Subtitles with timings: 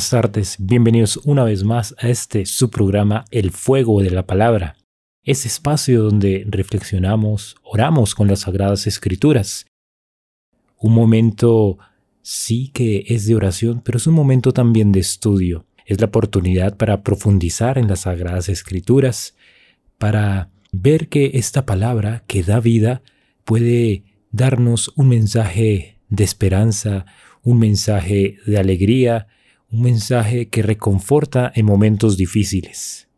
[0.00, 4.78] buenas tardes, bienvenidos una vez más a este su programa El Fuego de la Palabra,
[5.24, 9.66] ese espacio donde reflexionamos, oramos con las Sagradas Escrituras.
[10.78, 11.76] Un momento
[12.22, 15.66] sí que es de oración, pero es un momento también de estudio.
[15.84, 19.36] Es la oportunidad para profundizar en las Sagradas Escrituras,
[19.98, 23.02] para ver que esta palabra que da vida
[23.44, 27.04] puede darnos un mensaje de esperanza,
[27.42, 29.26] un mensaje de alegría,
[29.70, 33.08] un mensaje que reconforta en momentos difíciles.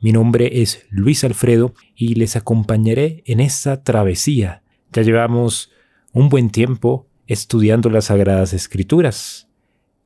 [0.00, 4.62] Mi nombre es Luis Alfredo y les acompañaré en esta travesía.
[4.92, 5.70] Ya llevamos
[6.12, 9.48] un buen tiempo estudiando las Sagradas Escrituras.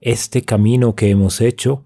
[0.00, 1.84] Este camino que hemos hecho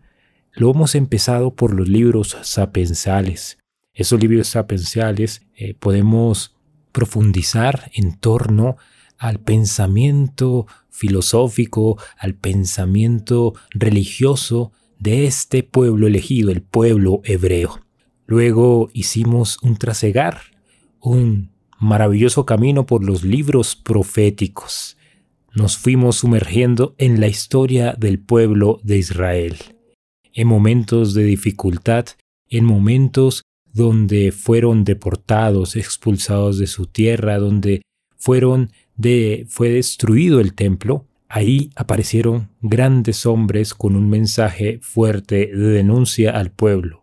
[0.53, 3.59] lo hemos empezado por los libros sapensales.
[3.95, 6.55] Esos libros sapensales eh, podemos
[6.93, 8.77] profundizar en torno
[9.23, 17.83] al pensamiento filosófico, al pensamiento religioso de este pueblo elegido, el pueblo hebreo.
[18.27, 20.41] Luego hicimos un trasegar,
[21.01, 24.97] un maravilloso camino por los libros proféticos.
[25.55, 29.57] Nos fuimos sumergiendo en la historia del pueblo de Israel.
[30.35, 32.07] En momentos de dificultad,
[32.49, 37.83] en momentos donde fueron deportados, expulsados de su tierra, donde
[38.17, 38.73] fueron
[39.49, 46.51] fue destruido el templo, ahí aparecieron grandes hombres con un mensaje fuerte de denuncia al
[46.51, 47.03] pueblo.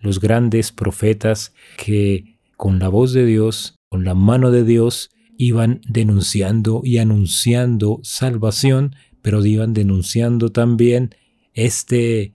[0.00, 5.80] Los grandes profetas que con la voz de Dios, con la mano de Dios, iban
[5.88, 11.14] denunciando y anunciando salvación, pero iban denunciando también
[11.54, 12.34] este,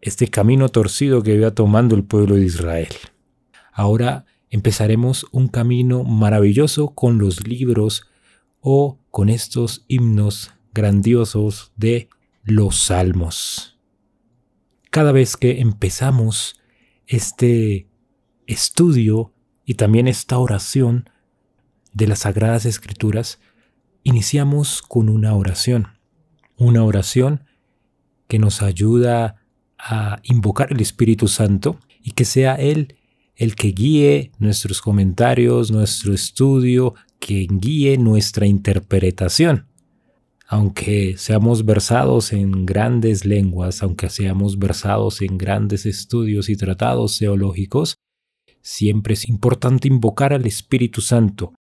[0.00, 2.92] este camino torcido que iba tomando el pueblo de Israel.
[3.72, 8.06] Ahora empezaremos un camino maravilloso con los libros
[8.66, 12.08] o con estos himnos grandiosos de
[12.44, 13.78] los salmos.
[14.90, 16.58] Cada vez que empezamos
[17.06, 17.90] este
[18.46, 19.34] estudio
[19.66, 21.10] y también esta oración
[21.92, 23.38] de las Sagradas Escrituras,
[24.02, 25.98] iniciamos con una oración,
[26.56, 27.44] una oración
[28.28, 29.44] que nos ayuda
[29.78, 32.96] a invocar el Espíritu Santo y que sea Él
[33.36, 39.66] el que guíe nuestros comentarios, nuestro estudio, que guíe nuestra interpretación.
[40.46, 47.96] Aunque seamos versados en grandes lenguas, aunque seamos versados en grandes estudios y tratados teológicos,
[48.60, 51.54] siempre es importante invocar al Espíritu Santo.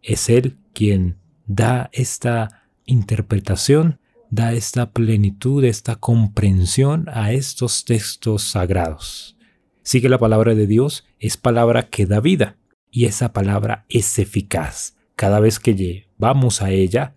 [0.00, 4.00] Es Él quien da esta interpretación,
[4.30, 9.36] da esta plenitud, esta comprensión a estos textos sagrados.
[9.82, 12.56] Sigue la palabra de Dios, es palabra que da vida
[12.90, 17.14] y esa palabra es eficaz cada vez que vamos a ella,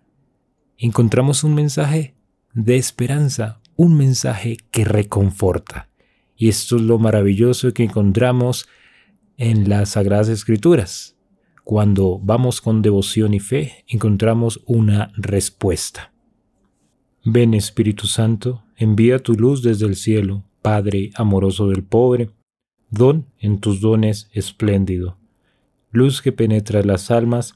[0.78, 2.16] encontramos un mensaje
[2.54, 5.88] de esperanza, un mensaje que reconforta.
[6.36, 8.68] Y esto es lo maravilloso que encontramos
[9.38, 11.16] en las Sagradas Escrituras.
[11.64, 16.12] Cuando vamos con devoción y fe, encontramos una respuesta.
[17.24, 22.32] Ven Espíritu Santo, envía tu luz desde el cielo, Padre amoroso del pobre,
[22.90, 25.18] don en tus dones espléndido,
[25.94, 27.56] luz que penetra las almas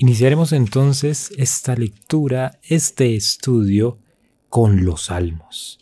[0.00, 3.98] Iniciaremos entonces esta lectura, este estudio,
[4.48, 5.80] con los salmos.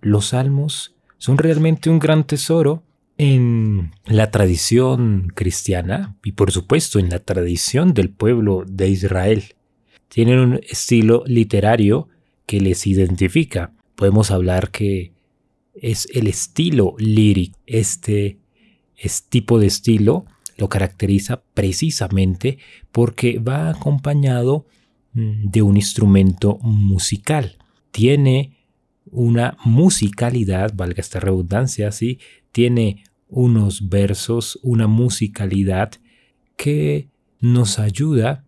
[0.00, 2.82] Los salmos son realmente un gran tesoro
[3.18, 9.44] en la tradición cristiana y por supuesto en la tradición del pueblo de Israel.
[10.08, 12.08] Tienen un estilo literario
[12.46, 13.74] que les identifica.
[13.96, 15.12] Podemos hablar que
[15.74, 17.58] es el estilo lírico.
[17.66, 18.38] Este,
[18.96, 20.24] este tipo de estilo
[20.56, 22.58] lo caracteriza precisamente
[22.90, 24.66] porque va acompañado
[25.12, 27.56] mm, de un instrumento musical.
[27.90, 28.56] Tiene
[29.10, 32.18] una musicalidad, valga esta redundancia, ¿sí?
[32.52, 35.92] tiene unos versos, una musicalidad
[36.56, 37.08] que
[37.40, 38.44] nos ayuda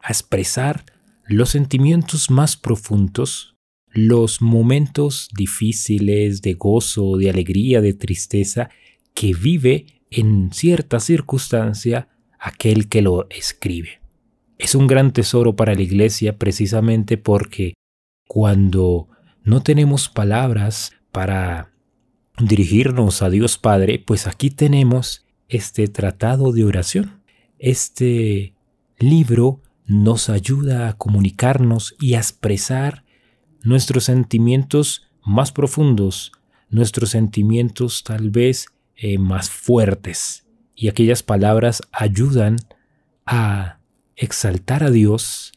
[0.00, 0.84] a expresar
[1.26, 3.54] los sentimientos más profundos,
[3.90, 8.70] los momentos difíciles de gozo, de alegría, de tristeza
[9.14, 12.08] que vive en cierta circunstancia
[12.38, 14.00] aquel que lo escribe.
[14.58, 17.74] Es un gran tesoro para la iglesia precisamente porque
[18.28, 19.08] cuando
[19.42, 21.72] no tenemos palabras para
[22.38, 27.22] dirigirnos a Dios Padre, pues aquí tenemos este tratado de oración.
[27.58, 28.54] Este
[28.98, 33.04] libro nos ayuda a comunicarnos y a expresar
[33.62, 36.32] nuestros sentimientos más profundos,
[36.68, 40.46] nuestros sentimientos tal vez eh, más fuertes.
[40.74, 42.56] Y aquellas palabras ayudan
[43.26, 43.78] a
[44.16, 45.52] exaltar a Dios,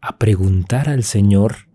[0.00, 1.68] a preguntar al Señor,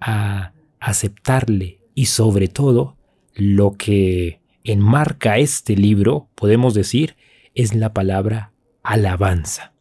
[0.00, 2.96] a aceptarle y sobre todo
[3.34, 7.16] lo que enmarca este libro, podemos decir,
[7.54, 8.52] es la palabra
[8.82, 9.72] alabanza,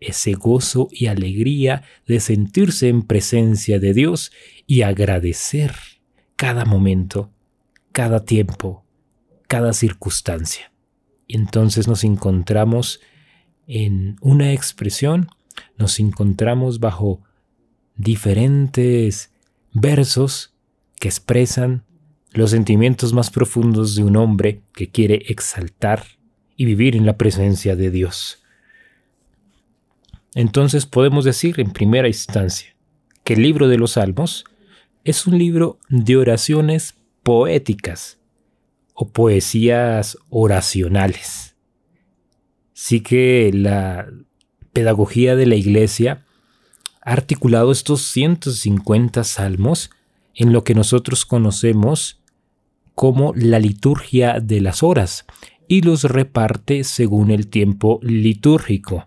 [0.00, 4.32] ese gozo y alegría de sentirse en presencia de Dios
[4.66, 5.74] y agradecer
[6.36, 7.30] cada momento,
[7.92, 8.84] cada tiempo,
[9.48, 10.70] cada circunstancia.
[11.26, 13.00] Entonces nos encontramos
[13.66, 15.28] en una expresión,
[15.76, 17.22] nos encontramos bajo
[17.96, 19.32] diferentes
[19.72, 20.54] versos
[21.00, 21.84] que expresan
[22.32, 26.04] los sentimientos más profundos de un hombre que quiere exaltar
[26.56, 28.42] y vivir en la presencia de Dios.
[30.34, 32.76] Entonces podemos decir en primera instancia
[33.24, 34.44] que el libro de los Salmos
[35.04, 38.17] es un libro de oraciones poéticas
[39.00, 41.54] o poesías oracionales.
[42.72, 44.08] Sí que la
[44.72, 46.26] pedagogía de la Iglesia
[47.02, 49.90] ha articulado estos 150 salmos
[50.34, 52.20] en lo que nosotros conocemos
[52.96, 55.26] como la liturgia de las horas
[55.68, 59.06] y los reparte según el tiempo litúrgico.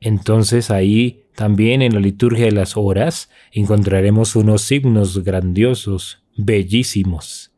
[0.00, 7.51] Entonces ahí también en la liturgia de las horas encontraremos unos signos grandiosos, bellísimos,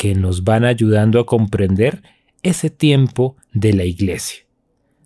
[0.00, 2.02] que nos van ayudando a comprender
[2.42, 4.46] ese tiempo de la iglesia.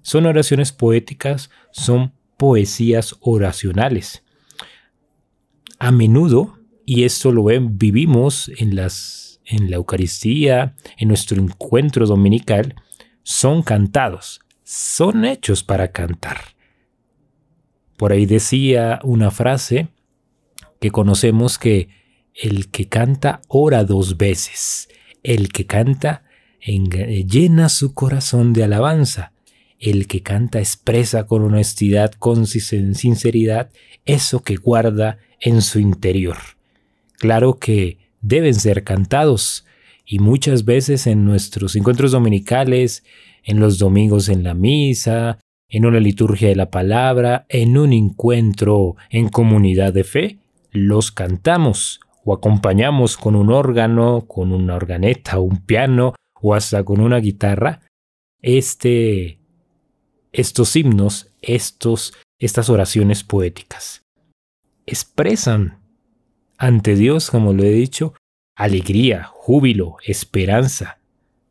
[0.02, 4.22] Son oraciones poéticas, son poesías oracionales.
[5.80, 12.76] A menudo y esto lo vivimos en la Eucaristía, en nuestro encuentro dominical,
[13.24, 16.38] son cantados, son hechos para cantar.
[17.96, 19.88] Por ahí decía una frase
[20.80, 21.88] que conocemos que
[22.34, 24.88] el que canta ora dos veces,
[25.22, 26.24] el que canta
[26.60, 29.32] llena su corazón de alabanza,
[29.78, 33.70] el que canta expresa con honestidad, con sinceridad,
[34.04, 36.38] eso que guarda en su interior.
[37.18, 39.66] Claro que deben ser cantados
[40.06, 43.04] y muchas veces en nuestros encuentros dominicales,
[43.42, 45.38] en los domingos en la misa,
[45.68, 50.38] en una liturgia de la palabra, en un encuentro en comunidad de fe,
[50.70, 57.00] los cantamos o acompañamos con un órgano, con una organeta, un piano o hasta con
[57.00, 57.80] una guitarra.
[58.40, 59.38] Este,
[60.32, 64.04] estos himnos, estos, estas oraciones poéticas
[64.86, 65.80] expresan
[66.58, 68.14] ante Dios, como lo he dicho,
[68.56, 71.00] alegría, júbilo, esperanza.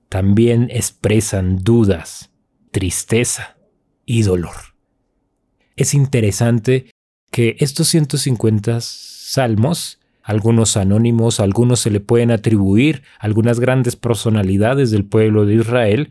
[0.10, 2.32] También expresan dudas,
[2.72, 3.58] tristeza
[4.06, 4.75] y dolor.
[5.75, 6.92] Es interesante
[7.32, 15.03] que estos 150 salmos, algunos anónimos, algunos se le pueden atribuir, algunas grandes personalidades del
[15.03, 16.10] pueblo de Israel,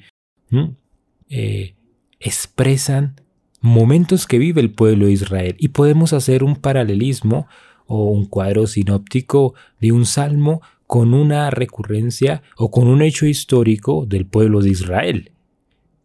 [1.30, 1.74] eh,
[2.20, 3.20] expresan
[3.62, 7.46] momentos que vive el pueblo de Israel y podemos hacer un paralelismo
[7.86, 14.04] o un cuadro sinóptico de un salmo con una recurrencia o con un hecho histórico
[14.06, 15.32] del pueblo de Israel.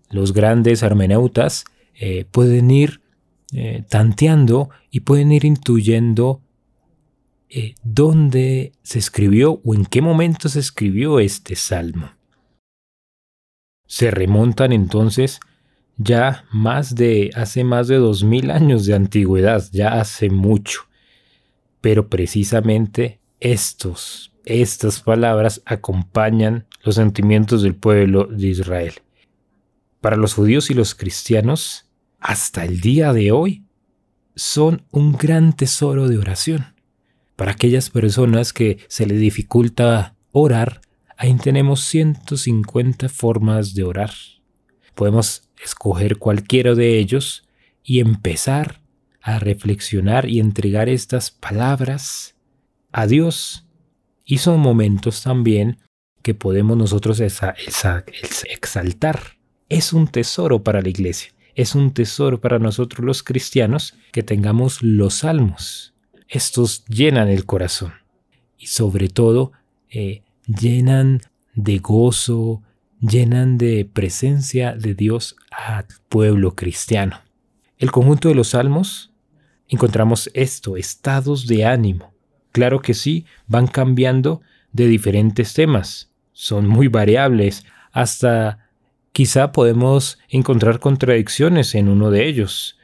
[0.09, 3.01] Los grandes hermeneutas eh, pueden ir
[3.53, 6.41] eh, tanteando y pueden ir intuyendo
[7.49, 12.11] eh, dónde se escribió o en qué momento se escribió este salmo.
[13.85, 15.39] Se remontan entonces
[15.97, 20.81] ya más de hace más de dos mil años de antigüedad, ya hace mucho.
[21.81, 28.93] Pero precisamente estos, estas palabras acompañan los sentimientos del pueblo de Israel.
[30.01, 31.89] Para los judíos y los cristianos,
[32.19, 33.63] hasta el día de hoy,
[34.35, 36.76] son un gran tesoro de oración.
[37.37, 40.81] Para aquellas personas que se les dificulta orar,
[41.17, 44.11] ahí tenemos 150 formas de orar.
[44.95, 47.47] Podemos escoger cualquiera de ellos
[47.83, 48.81] y empezar
[49.21, 52.35] a reflexionar y entregar estas palabras
[52.91, 53.67] a Dios.
[54.25, 55.77] Y son momentos también
[56.23, 59.21] que podemos nosotros exaltar.
[59.69, 64.81] Es un tesoro para la iglesia, es un tesoro para nosotros los cristianos que tengamos
[64.81, 65.93] los salmos.
[66.27, 67.93] Estos llenan el corazón
[68.57, 69.51] y sobre todo
[69.89, 71.21] eh, llenan
[71.53, 72.61] de gozo,
[72.99, 77.21] llenan de presencia de Dios al pueblo cristiano.
[77.77, 79.11] El conjunto de los salmos
[79.67, 82.13] encontramos esto, estados de ánimo.
[82.51, 84.41] Claro que sí, van cambiando
[84.71, 88.69] de diferentes temas, son muy variables, hasta
[89.11, 92.76] quizá podemos encontrar contradicciones en uno de ellos.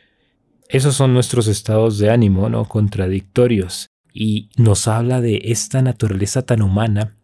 [0.70, 2.65] Esos son nuestros estados de ánimo, ¿no?
[2.65, 3.88] Contradictorios.
[4.13, 7.15] Y nos habla de esta naturaleza tan humana,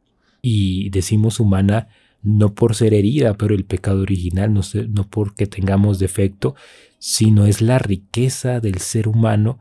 [0.42, 1.88] y decimos humana
[2.22, 6.56] no por ser herida, pero el pecado original, no, no porque tengamos defecto,
[6.98, 9.60] sino es la riqueza del ser humano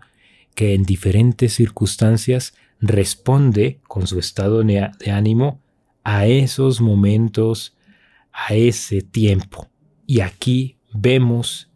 [0.54, 5.60] que en diferentes circunstancias responde con su estado de ánimo
[6.02, 7.76] a esos momentos,
[8.32, 9.68] a ese tiempo.
[10.06, 11.67] Y aquí vemos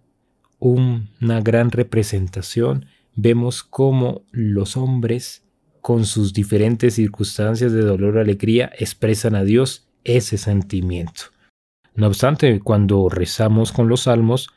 [0.65, 5.45] una gran representación, vemos cómo los hombres,
[5.81, 11.23] con sus diferentes circunstancias de dolor o alegría, expresan a Dios ese sentimiento.
[11.97, 14.51] No obstante, cuando rezamos con los salmos,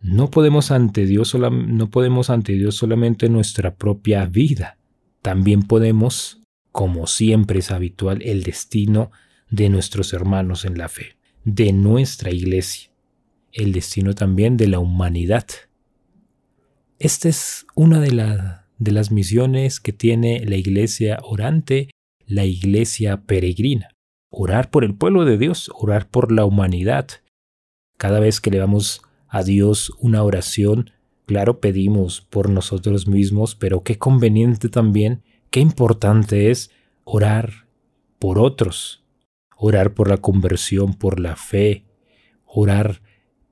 [0.00, 4.78] no podemos ante Dios, no podemos ante Dios solamente nuestra propia vida,
[5.22, 6.42] también podemos,
[6.72, 9.12] como siempre es habitual, el destino
[9.48, 12.90] de nuestros hermanos en la fe, de nuestra iglesia,
[13.52, 15.46] el destino también de la humanidad.
[16.98, 18.10] Esta es una de,
[18.78, 21.90] de las misiones que tiene la iglesia orante,
[22.26, 23.92] la iglesia peregrina
[24.32, 27.06] orar por el pueblo de Dios, orar por la humanidad.
[27.98, 30.90] Cada vez que le damos a Dios una oración,
[31.26, 36.70] claro, pedimos por nosotros mismos, pero qué conveniente también, qué importante es
[37.04, 37.66] orar
[38.18, 39.04] por otros,
[39.56, 41.84] orar por la conversión, por la fe,
[42.46, 43.02] orar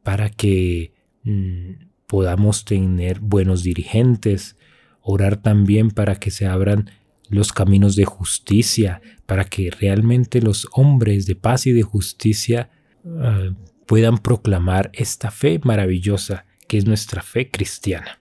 [0.02, 0.92] para que
[1.25, 1.73] mm,
[2.07, 4.57] podamos tener buenos dirigentes,
[5.00, 6.90] orar también para que se abran
[7.28, 12.71] los caminos de justicia, para que realmente los hombres de paz y de justicia
[13.07, 13.50] ah,
[13.87, 18.21] puedan proclamar esta fe maravillosa que es nuestra fe cristiana.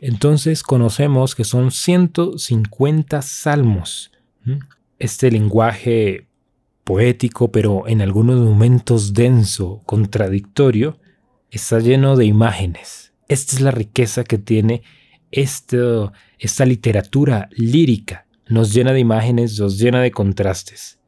[0.00, 4.12] Entonces conocemos que son 150 salmos.
[4.98, 6.26] Este lenguaje
[6.84, 10.98] poético, pero en algunos momentos denso, contradictorio,
[11.56, 13.12] está lleno de imágenes.
[13.28, 14.82] Esta es la riqueza que tiene
[15.30, 20.98] esta literatura lírica nos llena de imágenes, nos llena de contrastes.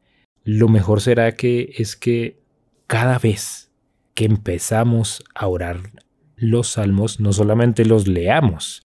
[0.43, 2.39] Lo mejor será que es que
[2.87, 3.71] cada vez
[4.13, 5.91] que empezamos a orar
[6.35, 8.81] los salmos, no solamente los leamos,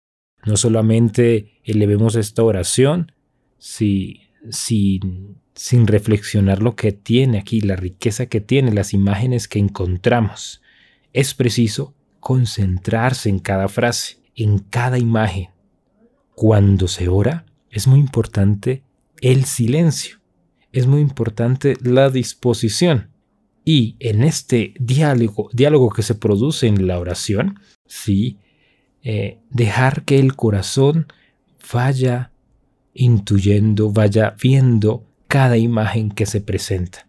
[0.45, 3.13] no solamente elevemos esta oración,
[3.59, 10.63] si, sin reflexionar lo que tiene aquí, la riqueza que tiene, las imágenes que encontramos.
[11.13, 15.49] Es preciso concentrarse en cada frase, en cada imagen.
[16.35, 18.83] Cuando se ora, es muy importante
[19.21, 20.19] el silencio,
[20.73, 23.11] es muy importante la disposición.
[23.65, 28.39] Y en este diálogo, diálogo que se produce en la oración, sí,
[29.03, 31.07] eh, dejar que el corazón
[31.73, 32.33] vaya
[32.95, 37.07] intuyendo, vaya viendo cada imagen que se presenta.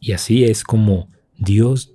[0.00, 1.08] Y así es como
[1.38, 1.94] Dios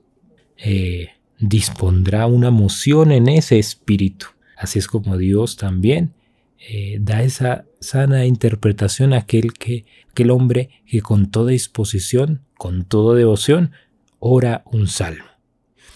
[0.64, 4.28] eh, dispondrá una moción en ese espíritu.
[4.58, 6.14] Así es como Dios también
[6.58, 12.86] eh, da esa sana interpretación a aquel, que, aquel hombre que con toda disposición, con
[12.86, 13.74] toda devoción,
[14.20, 15.26] ora un salmo.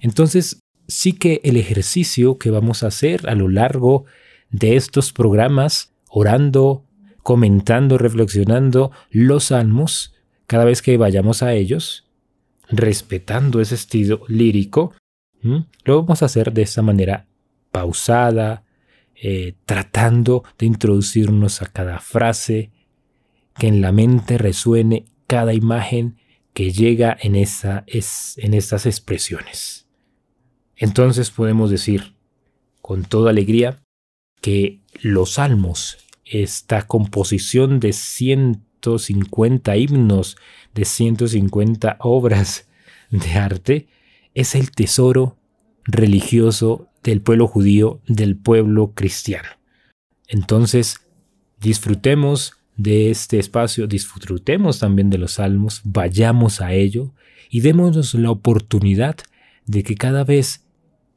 [0.01, 4.05] Entonces, sí que el ejercicio que vamos a hacer a lo largo
[4.49, 6.83] de estos programas, orando,
[7.23, 10.13] comentando, reflexionando los salmos,
[10.47, 12.06] cada vez que vayamos a ellos,
[12.69, 14.93] respetando ese estilo lírico,
[15.83, 17.27] lo vamos a hacer de esa manera
[17.71, 18.65] pausada,
[19.15, 22.71] eh, tratando de introducirnos a cada frase,
[23.57, 26.17] que en la mente resuene cada imagen
[26.53, 29.87] que llega en, esa, es, en estas expresiones.
[30.75, 32.15] Entonces podemos decir
[32.81, 33.81] con toda alegría
[34.41, 40.37] que los salmos, esta composición de 150 himnos,
[40.77, 42.69] de 150 obras
[43.09, 43.87] de arte,
[44.35, 45.35] es el tesoro
[45.85, 49.49] religioso del pueblo judío, del pueblo cristiano.
[50.27, 50.97] Entonces,
[51.59, 57.11] disfrutemos de este espacio, disfrutemos también de los salmos, vayamos a ello
[57.49, 59.15] y démonos la oportunidad
[59.65, 60.63] de que cada vez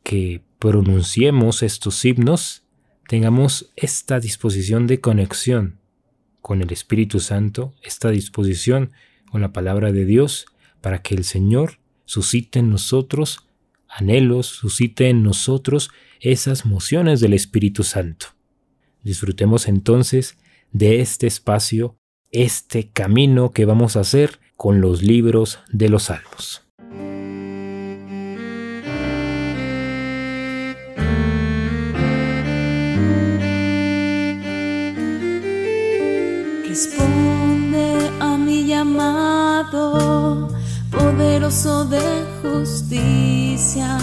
[0.02, 2.62] que pronunciemos estos himnos,
[3.08, 5.80] tengamos esta disposición de conexión
[6.40, 8.92] con el Espíritu Santo, esta disposición
[9.30, 10.46] con la palabra de Dios,
[10.80, 13.46] para que el Señor suscite en nosotros
[13.90, 18.26] anhelos, suscite en nosotros esas mociones del Espíritu Santo.
[19.02, 20.38] Disfrutemos entonces
[20.72, 21.96] de este espacio,
[22.30, 26.62] este camino que vamos a hacer con los libros de los salmos.
[40.90, 42.00] Poderoso de
[42.42, 43.98] justicia,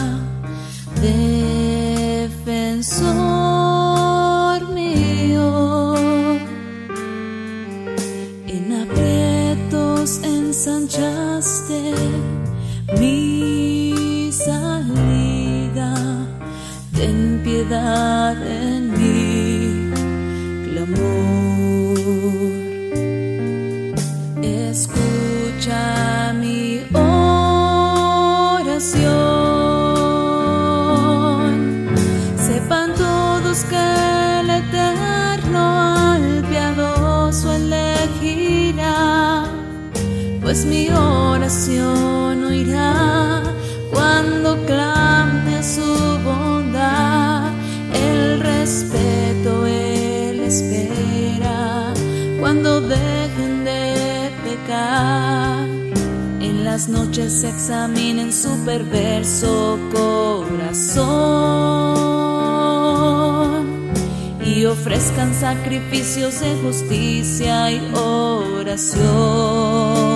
[1.01, 2.37] defensor
[4.73, 5.95] mío.
[8.47, 11.93] En aprietos ensanchaste
[12.99, 15.93] mi salida,
[16.93, 18.86] ten piedad en
[40.89, 43.43] oración oirá
[43.91, 47.51] cuando clame a su bondad.
[47.93, 51.93] El respeto Él espera
[52.39, 55.67] cuando dejen de pecar.
[56.39, 61.57] En las noches examinen su perverso corazón
[64.57, 70.06] y ofrezcan sacrificios de justicia y oración.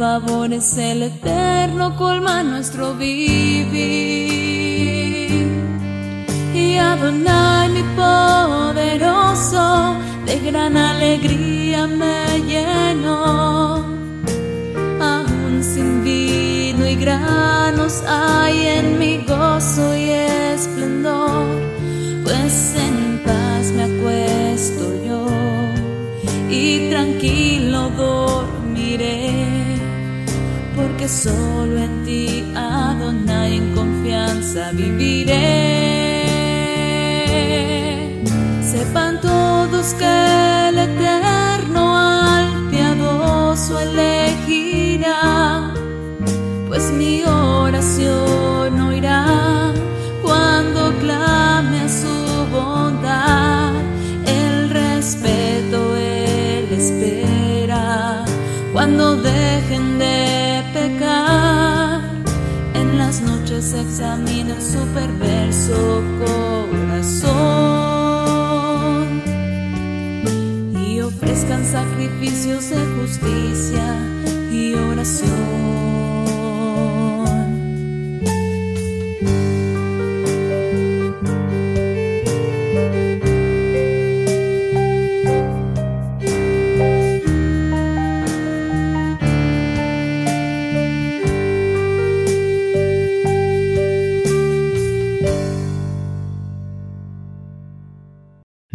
[0.00, 3.68] Pero de favores el eterno colma nuestro vivir.
[6.54, 13.84] Y Adonai mi poderoso, de gran alegría me lleno.
[15.02, 20.09] Aún sin vino y granos hay en mi gozo y
[31.00, 35.32] porque solo en ti, Adonai, en confianza viviré.
[38.62, 40.29] Sepan todos que
[63.60, 67.30] noches examinen su perverso corazón
[70.82, 73.98] y ofrezcan sacrificios de justicia
[74.50, 75.99] y oración.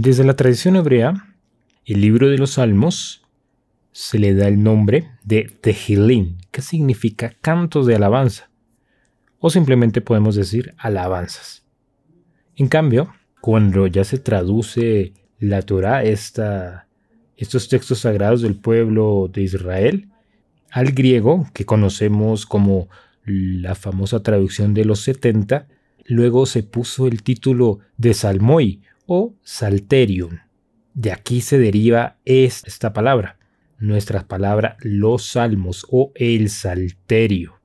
[0.06, 1.36] Desde la tradición hebrea,
[1.84, 3.24] el libro de los Salmos
[3.92, 8.52] se le da el nombre de Tehillim, que significa cantos de alabanza,
[9.40, 11.66] o simplemente podemos decir alabanzas.
[12.56, 20.10] En cambio, cuando ya se traduce la Torah, estos textos sagrados del pueblo de Israel,
[20.70, 22.90] al griego, que conocemos como
[23.24, 25.68] la famosa traducción de los 70,
[26.06, 30.40] luego se puso el título de Salmoi o salterium.
[30.94, 33.38] De aquí se deriva esta palabra,
[33.80, 37.60] nuestra palabra los salmos o el salterio.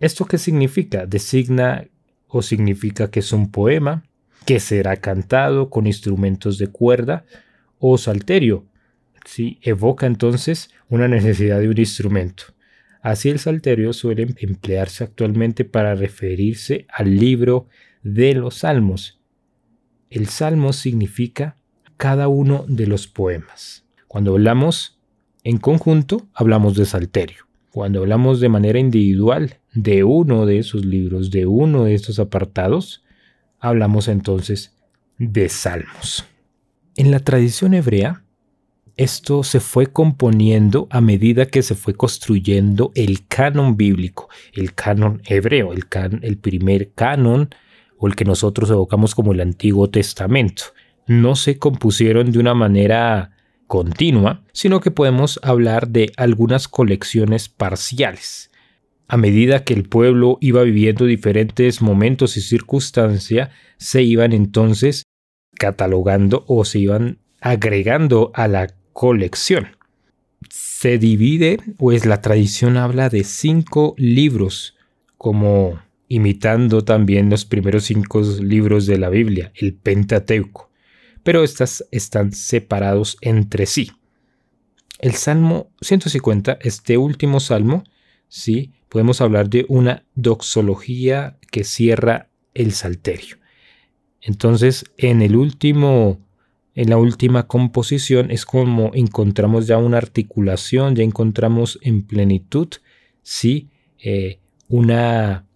[0.00, 1.06] ¿Esto qué significa?
[1.06, 1.86] Designa
[2.26, 4.04] o significa que es un poema
[4.46, 7.24] que será cantado con instrumentos de cuerda
[7.78, 8.66] o salterio.
[9.24, 9.58] ¿sí?
[9.62, 12.44] Evoca entonces una necesidad de un instrumento.
[13.02, 17.68] Así el salterio suele emplearse actualmente para referirse al libro
[18.02, 19.20] de los salmos,
[20.12, 21.56] el salmo significa
[21.96, 23.84] cada uno de los poemas.
[24.08, 24.98] Cuando hablamos
[25.44, 27.46] en conjunto, hablamos de salterio.
[27.70, 33.02] Cuando hablamos de manera individual de uno de esos libros, de uno de estos apartados,
[33.58, 34.74] hablamos entonces
[35.16, 36.26] de salmos.
[36.96, 38.22] En la tradición hebrea,
[38.98, 45.22] esto se fue componiendo a medida que se fue construyendo el canon bíblico, el canon
[45.24, 45.86] hebreo, el,
[46.20, 47.48] el primer canon
[48.02, 50.64] o el que nosotros evocamos como el Antiguo Testamento.
[51.06, 53.30] No se compusieron de una manera
[53.68, 58.50] continua, sino que podemos hablar de algunas colecciones parciales.
[59.06, 65.04] A medida que el pueblo iba viviendo diferentes momentos y circunstancias, se iban entonces
[65.56, 69.76] catalogando o se iban agregando a la colección.
[70.50, 74.76] Se divide, pues la tradición habla de cinco libros
[75.18, 75.78] como
[76.12, 80.70] imitando también los primeros cinco libros de la Biblia, el Pentateuco,
[81.22, 83.92] pero estas están separados entre sí.
[84.98, 87.84] El Salmo 150, este último salmo,
[88.28, 93.38] sí, podemos hablar de una doxología que cierra el salterio.
[94.20, 96.20] Entonces, en el último
[96.74, 102.68] en la última composición es como encontramos ya una articulación, ya encontramos en plenitud,
[103.22, 105.46] sí, eh, una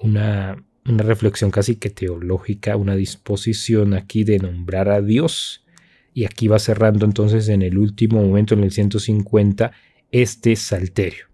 [0.00, 5.64] una, reflexión casi que teológica, una disposición aquí de nombrar a Dios.
[6.12, 9.72] Y aquí va cerrando entonces en el último momento, en el 150,
[10.10, 11.26] este salterio.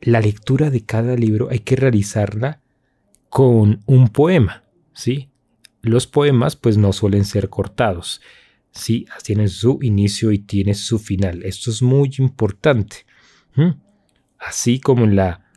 [0.00, 2.62] La lectura de cada libro hay que realizarla
[3.28, 5.30] con un poema, ¿sí?
[5.82, 8.20] Los poemas pues no suelen ser cortados,
[8.70, 9.06] ¿sí?
[9.24, 11.42] Tienen su inicio y tienen su final.
[11.42, 12.98] Esto es muy importante.
[14.38, 15.47] Así como en la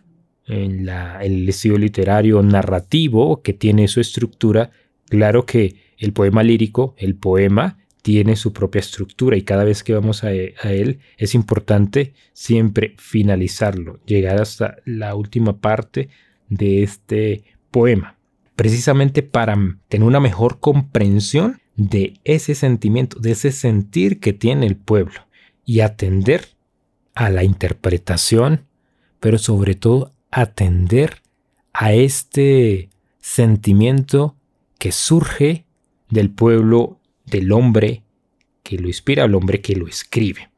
[0.52, 4.72] en el estilo literario narrativo que tiene su estructura,
[5.08, 9.94] claro que el poema lírico, el poema, tiene su propia estructura y cada vez que
[9.94, 16.10] vamos a, él es importante siempre finalizarlo, llegar hasta la última parte
[16.50, 18.18] de este poema,
[18.56, 19.56] precisamente para
[19.88, 25.28] tener una mejor comprensión de ese sentimiento, de ese sentir que tiene el pueblo
[25.64, 26.48] y atender
[27.14, 28.66] a la interpretación,
[29.20, 31.22] pero sobre todo atender
[31.74, 32.90] a este
[33.20, 34.36] sentimiento
[34.80, 35.66] que surge
[36.10, 38.04] del pueblo, del hombre
[38.64, 40.50] que lo inspira, al hombre que lo escribe.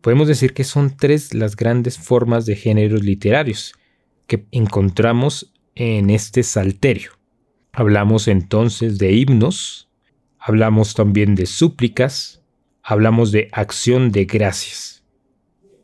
[0.00, 3.74] Podemos decir que son tres las grandes formas de géneros literarios
[4.26, 7.12] que encontramos en este salterio.
[7.72, 9.88] Hablamos entonces de himnos,
[10.38, 12.42] hablamos también de súplicas,
[12.82, 15.02] hablamos de acción de gracias.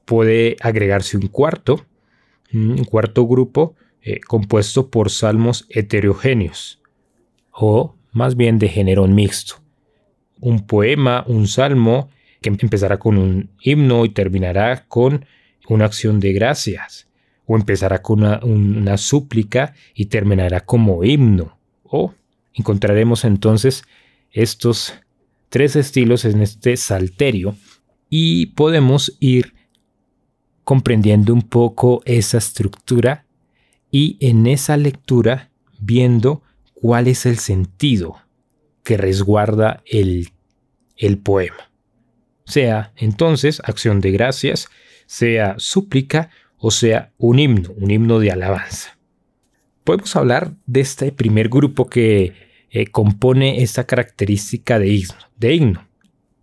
[0.04, 1.86] Puede agregarse un cuarto,
[2.52, 6.80] un cuarto grupo eh, compuesto por salmos heterogéneos,
[7.52, 9.56] o más bien de género mixto.
[10.40, 12.08] Un poema, un salmo
[12.40, 15.26] que empezará con un himno y terminará con
[15.68, 17.08] una acción de gracias,
[17.46, 22.14] o empezará con una, una súplica y terminará como himno, o
[22.54, 23.84] encontraremos entonces
[24.30, 24.94] estos
[25.50, 27.54] tres estilos en este salterio
[28.08, 29.54] y podemos ir
[30.70, 33.26] comprendiendo un poco esa estructura
[33.90, 38.18] y en esa lectura viendo cuál es el sentido
[38.84, 40.28] que resguarda el,
[40.96, 41.72] el poema.
[42.44, 44.68] sea entonces acción de gracias,
[45.06, 48.96] sea súplica o sea un himno, un himno de alabanza.
[49.82, 52.32] Podemos hablar de este primer grupo que
[52.70, 55.88] eh, compone esta característica de himno, de himno.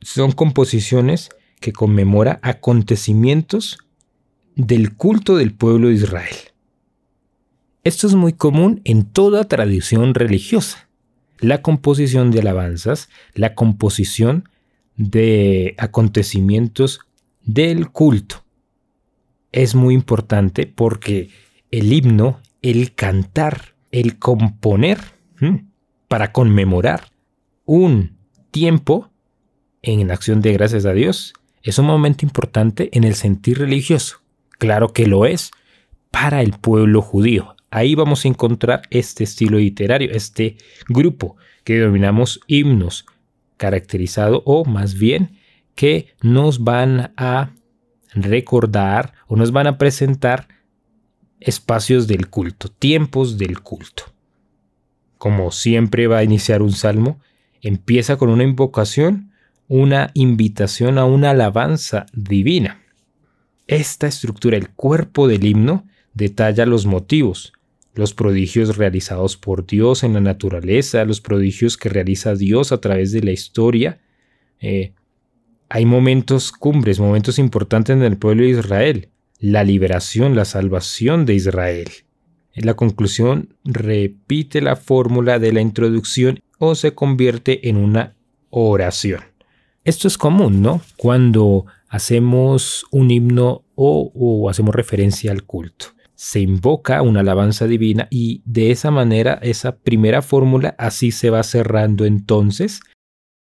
[0.01, 1.29] Son composiciones
[1.61, 3.77] que conmemora acontecimientos
[4.57, 6.35] del culto del pueblo de Israel.
[7.83, 10.89] Esto es muy común en toda tradición religiosa.
[11.39, 14.49] La composición de alabanzas, la composición
[14.97, 17.01] de acontecimientos
[17.45, 18.43] del culto.
[19.51, 21.29] Es muy importante porque
[21.69, 24.99] el himno, el cantar, el componer
[26.07, 27.11] para conmemorar
[27.65, 28.17] un
[28.49, 29.11] tiempo
[29.83, 34.21] en acción de gracias a Dios es un momento importante en el sentir religioso.
[34.57, 35.51] Claro que lo es
[36.11, 37.55] para el pueblo judío.
[37.69, 43.05] Ahí vamos a encontrar este estilo literario, este grupo que denominamos himnos,
[43.57, 45.37] caracterizado o más bien
[45.75, 47.51] que nos van a
[48.13, 50.47] recordar o nos van a presentar
[51.39, 54.03] espacios del culto, tiempos del culto.
[55.17, 57.19] Como siempre va a iniciar un salmo,
[57.61, 59.31] empieza con una invocación,
[59.67, 62.81] una invitación a una alabanza divina.
[63.67, 67.53] Esta estructura, el cuerpo del himno, detalla los motivos,
[67.93, 73.11] los prodigios realizados por Dios en la naturaleza, los prodigios que realiza Dios a través
[73.11, 73.99] de la historia.
[74.61, 74.93] Eh,
[75.69, 81.35] hay momentos cumbres, momentos importantes en el pueblo de Israel, la liberación, la salvación de
[81.35, 81.89] Israel.
[82.53, 88.15] En la conclusión repite la fórmula de la introducción o se convierte en una
[88.49, 89.21] oración.
[89.83, 90.81] Esto es común, ¿no?
[90.95, 95.87] Cuando hacemos un himno o, hacemos referencia al culto.
[96.15, 101.43] Se invoca una alabanza divina y de esa manera, esa primera fórmula, así se va
[101.43, 102.81] cerrando entonces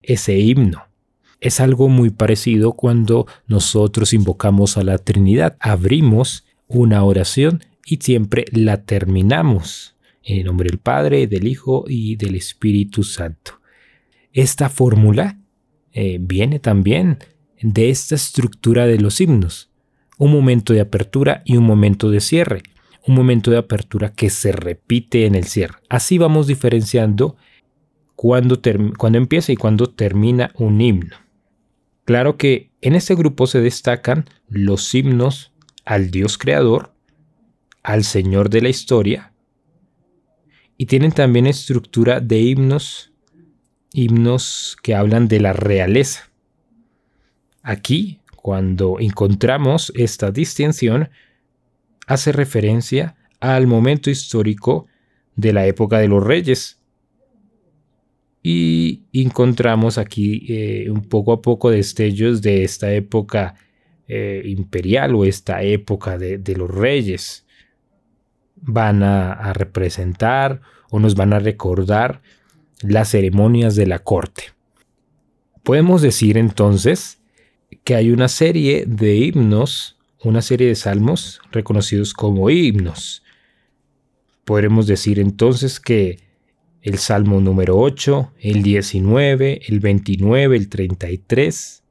[0.03, 0.85] ese himno.
[1.41, 5.57] Es algo muy parecido cuando nosotros invocamos a la Trinidad.
[5.59, 12.17] Abrimos una oración y siempre la terminamos en el nombre del Padre, del Hijo y
[12.17, 13.61] del Espíritu Santo.
[14.35, 15.39] Esta fórmula
[15.93, 17.19] eh, viene también
[17.63, 19.71] de esta estructura de los himnos.
[20.19, 22.63] Un momento de apertura y un momento de cierre.
[23.07, 25.79] Un momento de apertura que se repite en el cierre.
[25.89, 27.37] Así vamos diferenciando
[28.15, 28.61] cuando,
[28.99, 31.17] cuando empieza y cuando termina un himno.
[32.05, 35.53] Claro que en este grupo se destacan los himnos
[35.85, 36.93] al Dios creador,
[37.83, 39.33] al Señor de la historia,
[40.77, 43.13] y tienen también estructura de himnos,
[43.93, 46.30] himnos que hablan de la realeza.
[47.63, 51.11] Aquí, cuando encontramos esta distinción,
[52.07, 54.87] hace referencia al momento histórico
[55.37, 56.81] de la época de los reyes.
[58.43, 63.55] Y encontramos aquí eh, un poco a poco destellos de esta época
[64.09, 67.47] eh, imperial o esta época de, los reyes.
[68.57, 72.23] Van a representar o nos van a recordar
[72.83, 74.45] las ceremonias de la corte.
[75.63, 77.20] Podemos decir entonces
[77.85, 83.23] que hay una serie de himnos, una serie de salmos reconocidos como himnos.
[84.45, 86.19] Podremos decir entonces que
[86.83, 91.83] el Salmo número 8, el 19, el 29, el 33,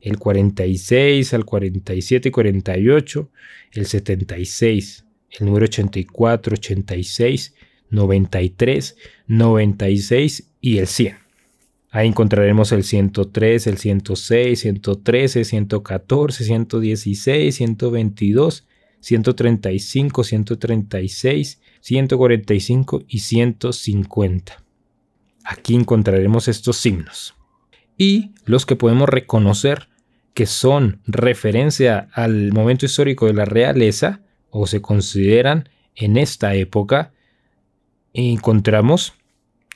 [0.00, 3.30] el 46, el 47 y 48,
[3.72, 5.04] el 76,
[5.38, 7.54] el número 84, 86,
[7.90, 8.96] 93,
[9.26, 11.27] 96 y el 100.
[11.90, 18.68] Ahí encontraremos el 103, el 106, 113, 114, 116, 122,
[19.00, 24.64] 135, 136, 145 y 150.
[25.44, 27.34] Aquí encontraremos estos signos.
[27.96, 29.88] Y los que podemos reconocer
[30.34, 34.20] que son referencia al momento histórico de la realeza
[34.50, 37.12] o se consideran en esta época,
[38.12, 39.14] encontramos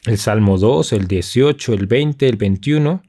[0.04, 3.02] el Salmo 2, el 18, el 20, el 21,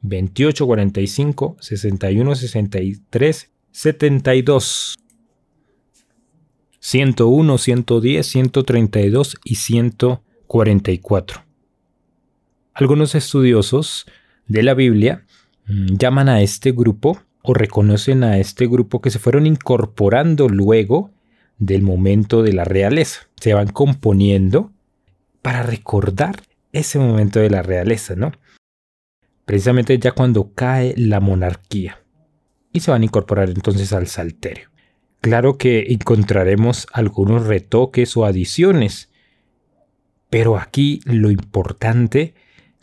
[0.00, 4.96] 28, 45, 61, 63, 72,
[6.78, 11.44] 101, 110, 132 y 144.
[12.72, 14.06] Algunos estudiosos
[14.46, 15.24] de la Biblia
[15.66, 21.10] mm, llaman a este grupo o reconocen a este grupo que se fueron incorporando luego
[21.58, 23.28] del momento de la realeza.
[23.36, 24.72] Se van componiendo
[25.46, 28.32] para recordar ese momento de la realeza, ¿no?
[29.44, 32.02] Precisamente ya cuando cae la monarquía.
[32.72, 34.70] Y se van a incorporar entonces al salterio.
[35.20, 39.08] Claro que encontraremos algunos retoques o adiciones,
[40.30, 42.34] pero aquí lo importante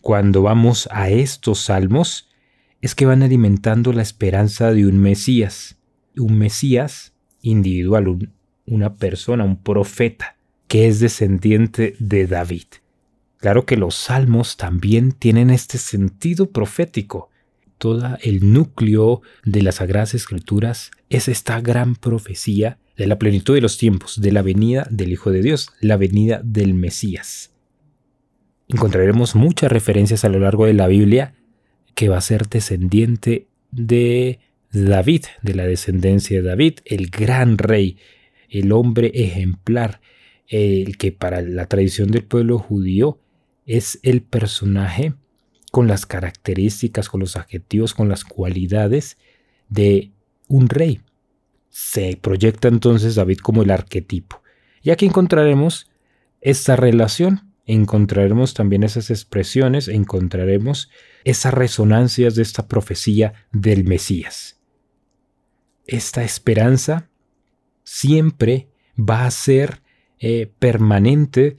[0.02, 2.30] cuando vamos a estos salmos
[2.80, 5.80] es que van alimentando la esperanza de un Mesías,
[6.16, 8.32] un Mesías individual,
[8.66, 12.66] una persona, un profeta, que es descendiente de David.
[13.38, 17.30] Claro que los salmos también tienen este sentido profético.
[17.78, 23.62] Todo el núcleo de las Sagradas Escrituras es esta gran profecía de la plenitud de
[23.62, 27.52] los tiempos, de la venida del Hijo de Dios, la venida del Mesías.
[28.70, 31.36] Encontraremos muchas referencias a lo largo de la Biblia
[31.96, 34.40] que va a ser descendiente de
[34.72, 37.98] David, de la descendencia de David, el gran rey,
[38.50, 40.02] el hombre ejemplar,
[40.48, 43.20] el que para la tradición del pueblo judío
[43.66, 45.14] es el personaje
[45.72, 49.18] con las características, con los adjetivos, con las cualidades
[49.70, 50.12] de
[50.48, 51.02] un rey.
[51.70, 54.42] Se proyecta entonces David como el arquetipo.
[54.82, 55.90] Y aquí encontraremos
[56.42, 60.90] esta relación encontraremos también esas expresiones, encontraremos
[61.24, 64.60] esas resonancias de esta profecía del Mesías.
[65.86, 67.10] Esta esperanza
[67.84, 69.82] siempre va a ser
[70.26, 71.58] eh, permanente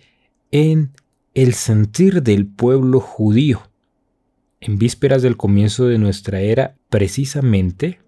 [0.50, 0.92] en
[1.35, 3.61] el sentir del pueblo judío.
[4.59, 8.00] En vísperas del comienzo de nuestra era, precisamente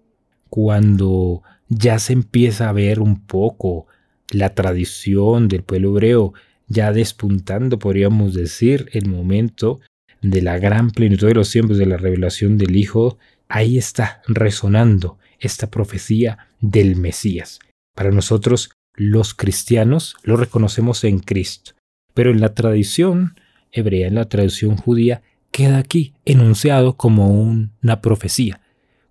[0.49, 3.85] cuando ya se empieza a ver un poco
[4.31, 6.33] la tradición del pueblo hebreo
[6.67, 9.79] ya despuntando, podríamos decir, el momento
[10.23, 15.19] de la gran plenitud de los tiempos de la revelación del Hijo, ahí está resonando
[15.37, 17.59] esta profecía del Mesías.
[17.93, 21.71] Para nosotros, los cristianos, lo reconocemos en Cristo,
[22.13, 23.39] pero en la tradición
[23.71, 28.59] hebrea, en la tradición judía, queda aquí enunciado como una profecía,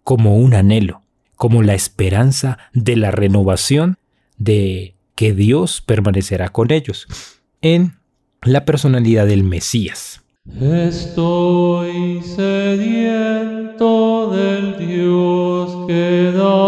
[0.03, 1.03] como un anhelo,
[1.37, 3.97] como la esperanza de la renovación
[4.37, 7.07] de que Dios permanecerá con ellos
[7.63, 7.95] en
[8.43, 10.23] la personalidad del Mesías.
[10.61, 16.66] Estoy sediento del Dios que da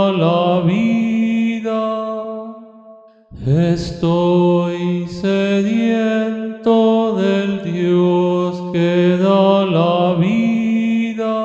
[3.79, 6.75] Estoy sediento
[7.15, 11.37] del Dios que da la vida.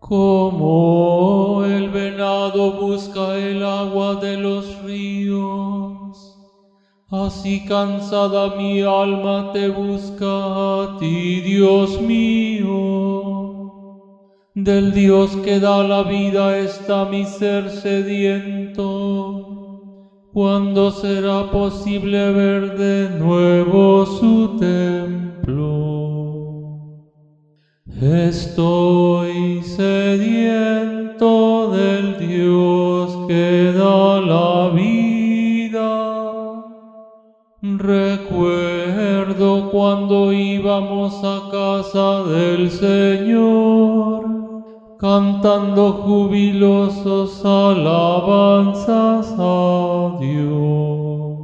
[0.00, 5.70] Como el venado busca el agua de los ríos
[7.12, 10.26] Así cansada mi alma te busca
[10.82, 12.70] a ti, Dios mío.
[14.54, 19.49] Del Dios que da la vida está mi ser sediento.
[20.32, 25.58] ¿Cuándo será posible ver de nuevo su templo?
[28.00, 35.10] Estoy sediento del Dios que da la vida
[37.62, 44.39] Recuerdo cuando íbamos a casa del Señor,
[45.00, 51.38] cantando jubilosos alabanzas a Dios.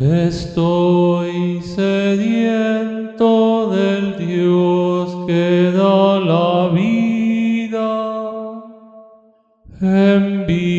[0.00, 3.28] Estoy sediento
[3.70, 7.92] del Dios que da la vida.
[9.82, 10.70] Envíame,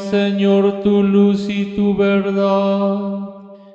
[0.00, 3.20] Señor, tu luz y tu verdad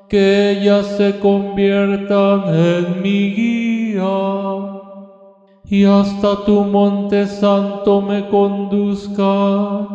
[0.10, 4.81] que ellas se conviertan en mi guía
[5.72, 9.88] y hasta tu monte santo me conduzca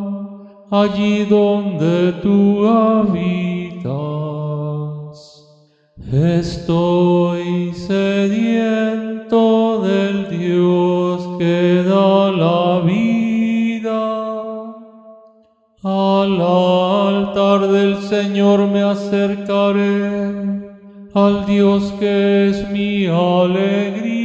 [0.71, 3.87] allí donde tú habitas.
[6.11, 9.39] Estoy sediento
[9.83, 14.03] del Dios que da la vida.
[15.83, 20.65] Al altar del Señor me acercaré,
[21.13, 24.17] al Dios que es mi alegría.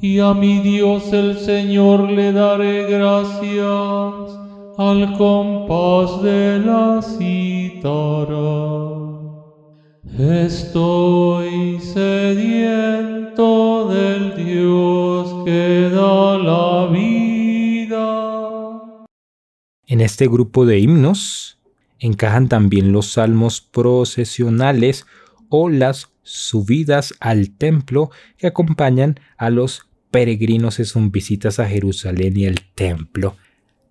[0.00, 4.36] Y a mi Dios el Señor le daré gracias
[4.76, 8.34] al compás de la cítara.
[10.18, 18.94] Estoy sediento del Dios que da la vida.
[19.86, 21.58] En este grupo de himnos
[21.98, 25.06] encajan también los salmos procesionales
[25.48, 32.36] o las subidas al templo que acompañan a los peregrinos en sus visitas a Jerusalén
[32.36, 33.36] y al templo.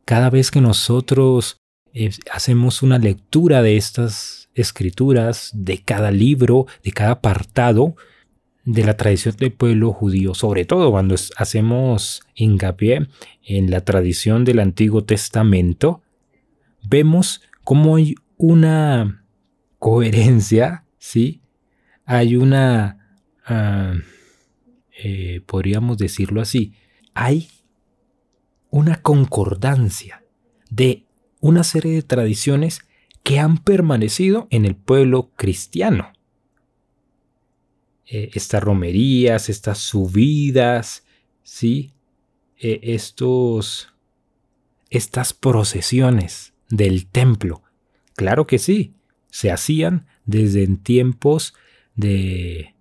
[0.06, 1.58] Cada vez que nosotros
[1.94, 7.96] eh, hacemos una lectura de estas escrituras, de cada libro, de cada apartado,
[8.66, 13.08] de la tradición del pueblo judío, sobre todo cuando hacemos hincapié
[13.44, 16.02] en la tradición del Antiguo Testamento,
[16.84, 19.24] vemos cómo hay una
[19.78, 21.42] coherencia, ¿sí?
[22.06, 23.20] Hay una...
[23.46, 23.94] Ah,
[24.98, 26.74] eh, podríamos decirlo así,
[27.14, 27.50] hay
[28.70, 30.24] una concordancia
[30.70, 31.06] de
[31.42, 32.80] una serie de tradiciones
[33.24, 36.14] que han permanecido en el pueblo cristiano.
[38.06, 41.06] Eh, estas romerías, estas subidas,
[41.44, 41.94] ¿sí?
[42.58, 43.94] Eh, estos,
[44.90, 47.64] estas procesiones del templo.
[48.16, 48.94] Claro que sí,
[49.30, 51.54] se hacían desde en tiempos
[51.96, 52.76] de,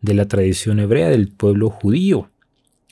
[0.00, 2.30] de la tradición hebrea del pueblo judío.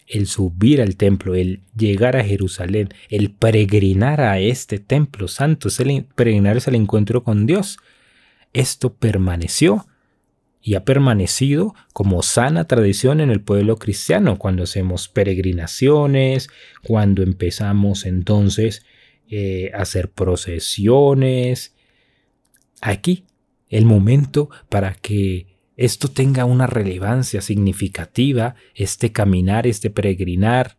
[0.06, 5.78] El subir al templo, el llegar a Jerusalén, el peregrinar a este templo santo, es
[6.68, 7.78] el encuentro con Dios.
[8.52, 9.86] Esto permaneció
[10.62, 16.48] y ha permanecido como sana tradición en el pueblo cristiano cuando hacemos peregrinaciones,
[16.82, 18.84] cuando empezamos entonces
[19.30, 21.74] eh, a hacer procesiones.
[22.82, 23.24] Aquí
[23.68, 25.49] el momento para que
[25.80, 30.76] esto tenga una relevancia significativa, este caminar, este peregrinar,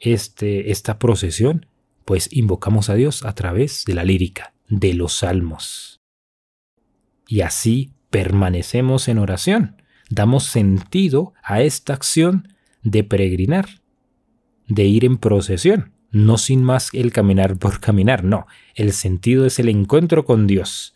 [0.00, 1.66] este, esta procesión,
[2.06, 6.00] pues invocamos a Dios a través de la lírica, de los salmos.
[7.26, 12.48] Y así permanecemos en oración, damos sentido a esta acción
[12.82, 13.82] de peregrinar,
[14.66, 19.58] de ir en procesión, no sin más el caminar por caminar, no, el sentido es
[19.58, 20.94] el encuentro con Dios.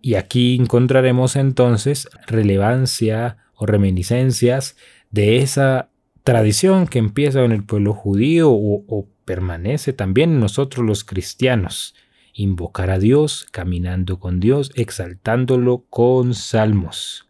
[0.00, 4.76] Y aquí encontraremos entonces relevancia o reminiscencias
[5.10, 5.90] de esa
[6.22, 11.94] tradición que empieza en el pueblo judío o, permanece también en nosotros los cristianos
[12.32, 17.28] invocar a Dios, caminando con Dios, exaltándolo con salmos.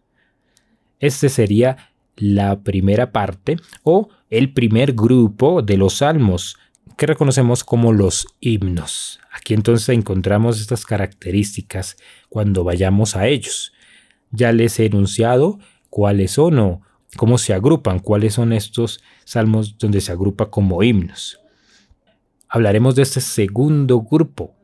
[1.01, 6.57] Este sería la primera parte o el primer grupo de los salmos
[6.97, 9.21] que reconocemos como los himnos.
[9.33, 11.97] Aquí entonces encontramos estas características
[12.29, 13.73] cuando vayamos a ellos.
[14.31, 15.59] Ya les he enunciado
[15.91, 16.83] cuáles son o
[17.17, 21.41] cómo se agrupan, cuáles son estos salmos donde se agrupa como himnos.
[22.49, 24.55] Hablaremos de este segundo grupo,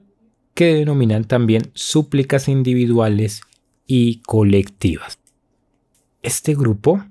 [0.55, 3.43] que denominan también súplicas individuales
[3.87, 5.19] y colectivas.
[6.23, 7.05] Este grupo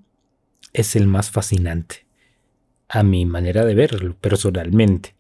[0.72, 2.06] es el más fascinante,
[2.88, 5.16] a mi manera de verlo personalmente.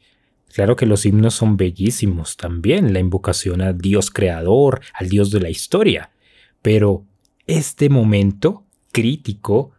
[0.53, 5.39] Claro que los himnos son bellísimos también, la invocación al Dios creador, al Dios de
[5.39, 6.11] la historia,
[6.61, 7.07] pero
[7.47, 9.71] este momento crítico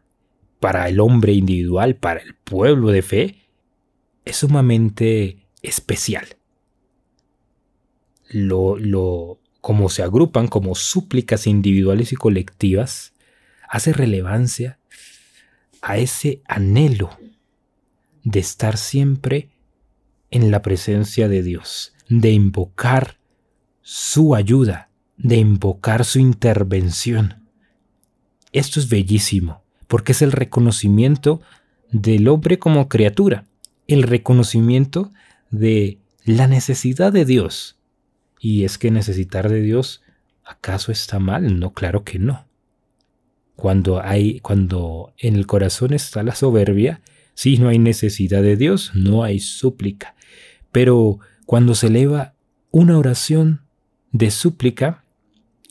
[0.58, 3.48] para el hombre individual, para el pueblo de fe,
[4.24, 6.26] es sumamente especial.
[8.30, 13.12] Lo, lo, como se agrupan como súplicas individuales y colectivas,
[13.68, 14.80] hace relevancia
[15.82, 17.10] a ese anhelo
[18.24, 19.53] de estar siempre
[20.30, 23.18] en la presencia de Dios, de invocar
[23.82, 27.48] su ayuda, de invocar su intervención.
[28.52, 31.40] Esto es bellísimo, porque es el reconocimiento
[31.90, 33.44] del hombre como criatura,
[33.86, 35.12] el reconocimiento
[35.50, 37.78] de la necesidad de Dios,
[38.40, 40.02] y es que necesitar de Dios,
[40.44, 41.58] ¿acaso está mal?
[41.58, 42.46] No, claro que no.
[43.56, 47.00] Cuando hay, cuando en el corazón está la soberbia,
[47.34, 50.14] sí, no hay necesidad de Dios, no hay súplica.
[50.72, 52.34] Pero cuando se eleva
[52.70, 53.62] una oración
[54.12, 55.04] de súplica,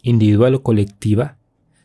[0.03, 1.37] individual o colectiva,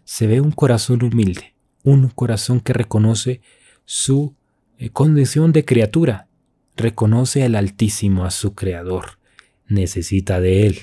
[0.05, 1.55] se ve un corazón humilde,
[1.85, 3.41] un corazón que reconoce
[3.85, 4.35] su
[4.79, 6.29] eh, condición de criatura,
[6.77, 9.19] reconoce al Altísimo, a su Creador,
[9.67, 10.79] necesita de Él.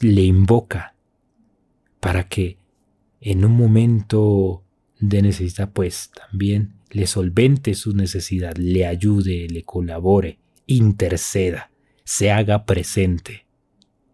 [0.00, 0.94] Le invoca
[2.00, 2.58] para que
[3.20, 4.64] en un momento
[4.98, 11.70] de necesidad pues también le solvente su necesidad, le ayude, le colabore, interceda,
[12.04, 13.46] se haga presente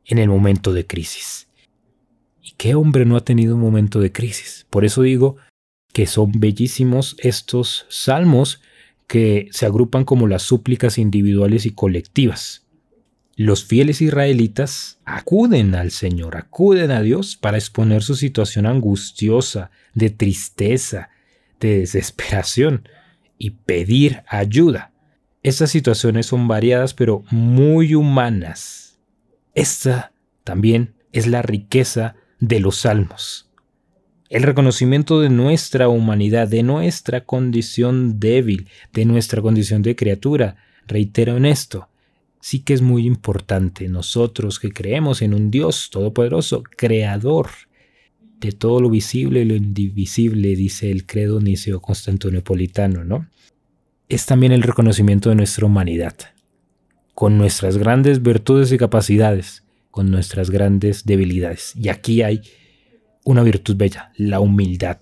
[0.05, 1.49] en el momento de crisis.
[2.43, 4.67] ¿Y qué hombre no ha tenido un momento de crisis?
[4.71, 5.37] Por eso digo
[5.93, 8.61] que son bellísimos estos salmos
[9.07, 12.69] que se agrupan como las súplicas individuales y colectivas
[13.39, 20.11] los fieles israelitas acuden al Señor, acuden a Dios para exponer su situación angustiosa, de
[20.11, 21.11] tristeza,
[21.61, 22.89] de desesperación
[23.39, 24.93] y pedir ayuda.
[25.43, 28.99] Estas situaciones son variadas pero muy humanas.
[29.55, 30.13] Esta
[30.45, 33.51] también es la riqueza de los salmos.
[34.29, 40.57] El reconocimiento de nuestra humanidad, de nuestra condición débil, de nuestra condición de criatura.
[40.87, 41.89] Reitero en esto,
[42.41, 47.49] sí que es muy importante nosotros que creemos en un Dios todopoderoso, creador
[48.41, 53.29] de todo lo visible y lo indivisible, dice el credo niceo constantinopolitano, ¿no?
[54.09, 56.15] Es también el reconocimiento de nuestra humanidad,
[57.15, 61.75] con nuestras grandes virtudes y capacidades, con nuestras grandes debilidades.
[61.77, 62.43] Y aquí hay
[63.25, 64.99] una virtud bella, la humildad.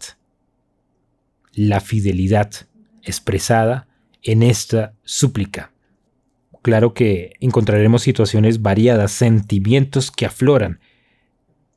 [1.56, 2.50] la fidelidad
[3.02, 3.88] expresada
[4.22, 5.72] en esta súplica.
[6.62, 10.80] Claro que encontraremos situaciones variadas, sentimientos que afloran.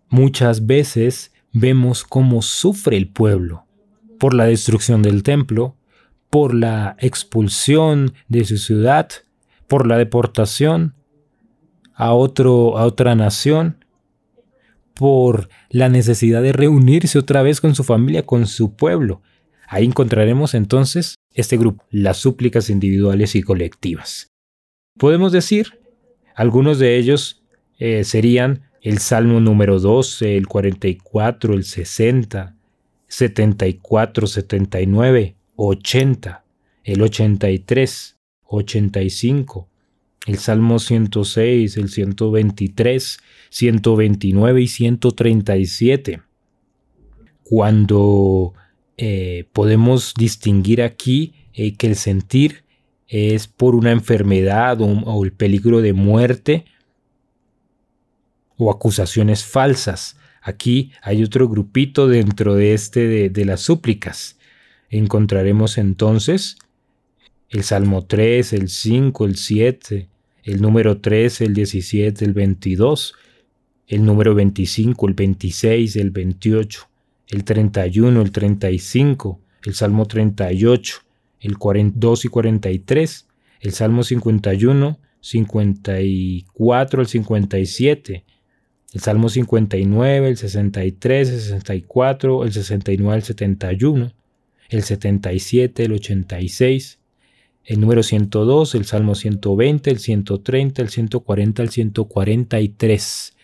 [0.10, 3.66] Muchas veces vemos cómo sufre el pueblo
[4.20, 5.76] por la destrucción del templo,
[6.30, 9.10] por la expulsión de su ciudad,
[9.68, 10.96] por la deportación
[11.94, 13.84] a, otro, a otra nación,
[14.94, 19.22] por la necesidad de reunirse otra vez con su familia, con su pueblo.
[19.68, 24.28] Ahí encontraremos entonces este grupo, las súplicas individuales y colectivas.
[24.98, 25.80] Podemos decir,
[26.36, 27.44] algunos de ellos
[27.78, 32.56] eh, serían el Salmo número 12, el 44, el 60,
[33.08, 36.46] 74, 79, 80,
[36.84, 39.68] el 83, 85,
[40.28, 43.20] el Salmo 106, el 123,
[43.50, 46.22] 129 y 137.
[47.44, 48.54] Cuando
[48.98, 52.64] eh, podemos distinguir aquí eh, que el sentir
[53.08, 56.66] es por una enfermedad o, el peligro de muerte
[58.60, 60.18] o acusaciones falsas.
[60.44, 64.36] Aquí hay otro grupito dentro de este de las súplicas
[64.90, 66.58] encontraremos entonces
[67.50, 70.08] el Salmo 3, el 5, el 7,
[70.44, 73.16] el número 13, el 17, el 22,
[73.88, 76.90] el número 25, el 26, el 28,
[77.30, 80.98] el 31, el 35, el Salmo 38,
[81.42, 83.28] el 42 y 43,
[83.62, 88.26] el Salmo 51, 54, el 57,
[88.94, 94.14] el Salmo 59, el 63, el 64, el 69, el 71,
[94.70, 97.00] el 77, el 86,
[97.66, 103.38] el número 102, el Salmo 120, el 130, el 140, el 143.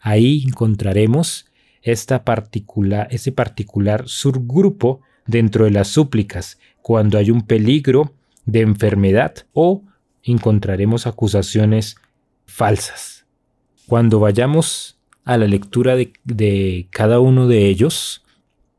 [0.00, 1.46] Ahí encontraremos
[1.82, 8.14] esta particular, ese particular subgrupo dentro de las súplicas, cuando hay un peligro
[8.46, 9.82] de enfermedad o
[10.22, 11.96] encontraremos acusaciones
[12.46, 13.17] falsas.
[13.88, 18.22] Cuando vayamos a la lectura de, cada uno de ellos,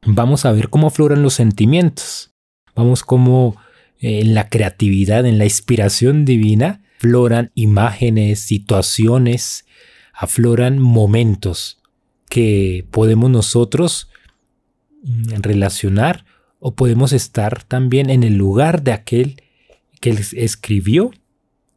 [0.05, 2.29] vamos a ver cómo afloran los sentimientos.
[2.75, 3.55] Vamos cómo
[4.01, 9.65] eh, en la creatividad, en la inspiración divina, afloran imágenes, situaciones,
[10.13, 11.81] afloran momentos
[12.29, 14.11] que podemos nosotros
[15.01, 16.23] mm, relacionar
[16.59, 19.41] o podemos estar también en el lugar de aquel
[20.01, 21.09] que escribió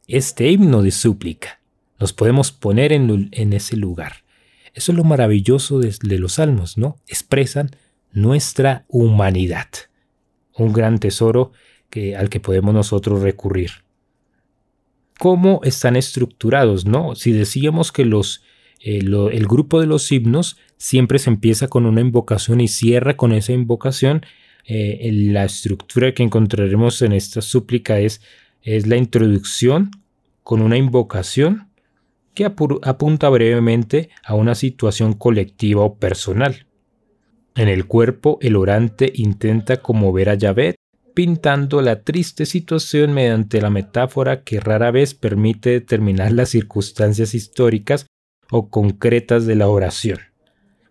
[0.07, 1.62] este himno de súplica.
[1.99, 4.23] Nos podemos poner en, ese lugar.
[4.73, 6.97] Eso es lo maravilloso de, los salmos, ¿no?
[7.07, 7.71] Expresan
[8.11, 9.67] nuestra humanidad.
[10.55, 11.51] Un gran tesoro
[12.17, 13.71] al que podemos nosotros recurrir.
[15.19, 16.85] ¿Cómo están estructurados?
[16.85, 22.01] No, si decíamos que eh, el grupo de los himnos siempre se empieza con una
[22.01, 24.25] invocación y cierra con esa invocación,
[24.65, 28.21] eh, la estructura que encontraremos en esta súplica es
[28.63, 29.91] la introducción
[30.41, 31.69] con una invocación
[32.33, 36.67] que apunta brevemente a una situación colectiva o personal.
[37.55, 40.75] En el cuerpo, el orante intenta conmover a Yahvé,
[41.13, 48.07] pintando la triste situación mediante la metáfora que rara vez permite determinar las circunstancias históricas
[48.49, 50.19] o concretas de la oración.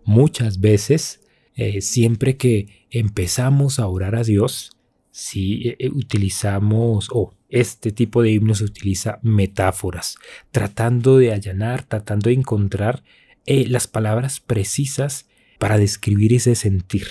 [0.05, 1.20] Muchas veces,
[1.55, 4.70] eh, siempre que empezamos a orar a Dios,
[5.11, 10.16] si eh, eh, utilizamos, o este tipo de himnos utiliza metáforas,
[10.50, 13.05] tratando de allanar, tratando de encontrar
[13.46, 15.28] las palabras precisas
[15.59, 17.07] para describir ese sentir,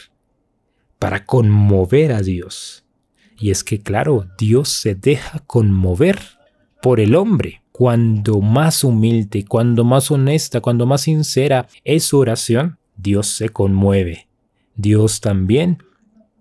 [0.97, 2.85] para conmover a Dios.
[3.39, 6.19] Y es que, claro, Dios se deja conmover
[6.81, 7.61] por el hombre.
[7.71, 14.27] Cuando más humilde, cuando más honesta, cuando más sincera es su oración, Dios se conmueve.
[14.75, 15.83] Dios también,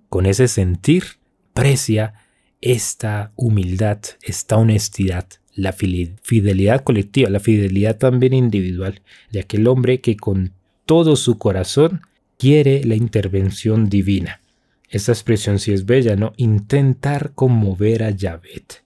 [0.09, 1.05] con ese sentir,
[1.53, 2.15] precia
[2.61, 10.17] esta humildad, esta honestidad, la fidelidad colectiva, la fidelidad también individual de aquel hombre que
[10.17, 10.53] con
[10.87, 12.03] todo su corazón
[12.39, 14.41] quiere la intervención divina.
[14.89, 16.33] Esta expresión sí es bella, ¿no?
[16.37, 18.83] Intentar conmover a Yahvet.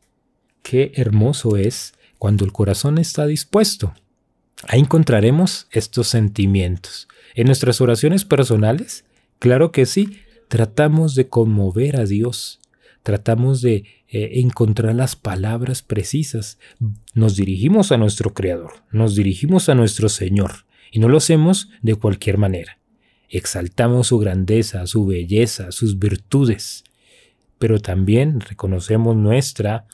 [0.62, 3.94] Qué hermoso es cuando el corazón está dispuesto.
[4.68, 7.08] Ahí encontraremos estos sentimientos.
[7.34, 9.04] En nuestras oraciones personales,
[9.38, 12.60] claro que sí, tratamos de conmover a Dios,
[13.04, 16.58] tratamos de eh, encontrar las palabras precisas.
[17.12, 21.94] Nos dirigimos a nuestro Creador, nos dirigimos a nuestro Señor, y no lo hacemos de
[21.94, 22.78] cualquier manera.
[23.28, 26.82] Exaltamos su grandeza, su belleza, sus virtudes,
[27.58, 29.86] pero también reconocemos nuestra,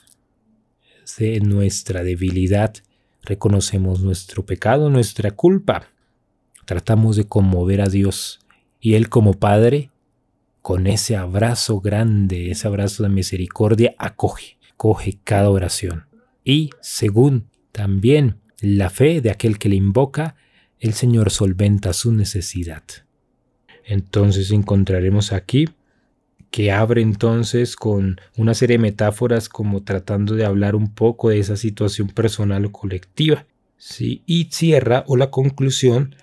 [1.41, 2.75] nuestra debilidad,
[3.23, 5.87] reconocemos nuestro pecado, nuestra culpa.
[6.65, 8.39] Tratamos de conmover a Dios
[8.79, 9.89] y Él como Padre
[10.61, 16.05] con ese abrazo grande, ese abrazo de misericordia, acoge, coge cada oración.
[16.43, 20.35] Y según también la fe de aquel que le invoca,
[20.79, 22.83] el Señor solventa su necesidad.
[23.85, 25.67] Entonces encontraremos aquí
[26.51, 31.39] que abre entonces con una serie de metáforas como tratando de hablar un poco de
[31.39, 33.47] esa situación personal o colectiva.
[33.77, 34.21] ¿sí?
[34.25, 36.15] Y cierra o la conclusión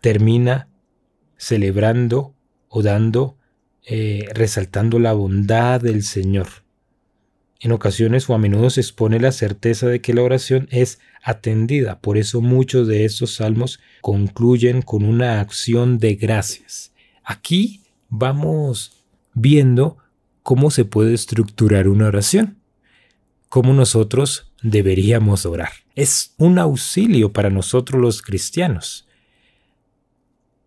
[0.00, 0.68] termina
[1.36, 2.34] celebrando
[2.68, 3.36] o dando,
[3.86, 6.48] eh, resaltando la bondad del Señor.
[7.60, 12.00] En ocasiones o a menudo se expone la certeza de que la oración es atendida,
[12.00, 16.92] por eso muchos de estos salmos concluyen con una acción de gracias.
[17.22, 19.04] Aquí vamos
[19.34, 19.98] viendo
[20.42, 22.58] cómo se puede estructurar una oración,
[23.50, 25.70] cómo nosotros deberíamos orar.
[25.94, 29.06] Es un auxilio para nosotros los cristianos,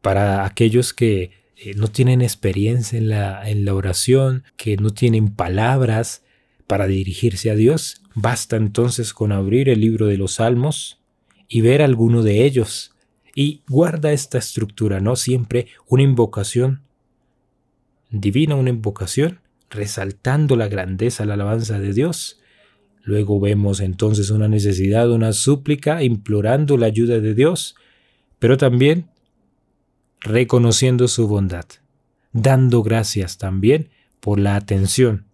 [0.01, 5.34] para aquellos que eh, no tienen experiencia en la, en la oración, que no tienen
[5.34, 6.24] palabras
[6.68, 8.01] para dirigirse a Dios.
[8.16, 10.99] Basta entonces con abrir el libro de los Salmos
[11.47, 12.93] y ver alguno de ellos.
[13.34, 15.16] Y guarda esta estructura, ¿no?
[15.16, 16.82] Siempre una invocación
[18.09, 19.39] divina, una invocación,
[19.70, 22.41] resaltando la grandeza, la alabanza de Dios.
[23.03, 27.76] Luego vemos entonces una necesidad, una súplica, implorando la ayuda de Dios,
[28.39, 29.09] pero también
[30.24, 31.66] reconociendo su bondad,
[32.32, 35.26] dando gracias también por la atención,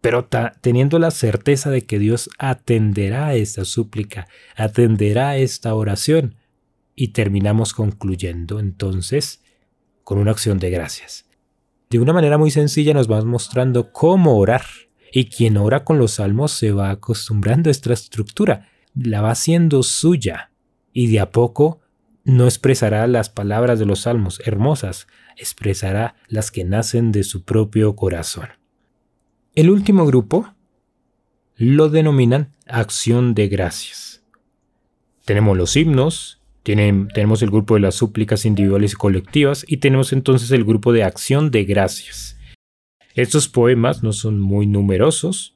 [0.00, 0.28] pero
[0.60, 6.36] teniendo la certeza de que Dios atenderá esta súplica, atenderá esta oración,
[6.94, 9.42] y terminamos concluyendo entonces
[10.04, 11.26] con una acción de gracias.
[11.90, 14.62] De una manera muy sencilla nos va mostrando cómo orar.
[15.14, 19.82] Y quien ora con los salmos se va acostumbrando a esta estructura, la va haciendo
[19.82, 20.52] suya.
[20.94, 21.81] Y de a poco
[22.24, 25.06] no expresará las palabras de los salmos hermosas,
[25.36, 28.48] expresará las que nacen de su propio corazón.
[29.54, 30.54] El último grupo
[31.56, 34.22] lo denominan acción de gracias.
[35.24, 40.50] Tenemos los himnos, tenemos el grupo de las súplicas individuales y colectivas y tenemos entonces
[40.52, 42.38] el grupo de acción de gracias.
[43.14, 45.54] Estos poemas no son muy numerosos,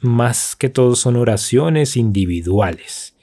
[0.00, 3.13] más que todo son oraciones individuales,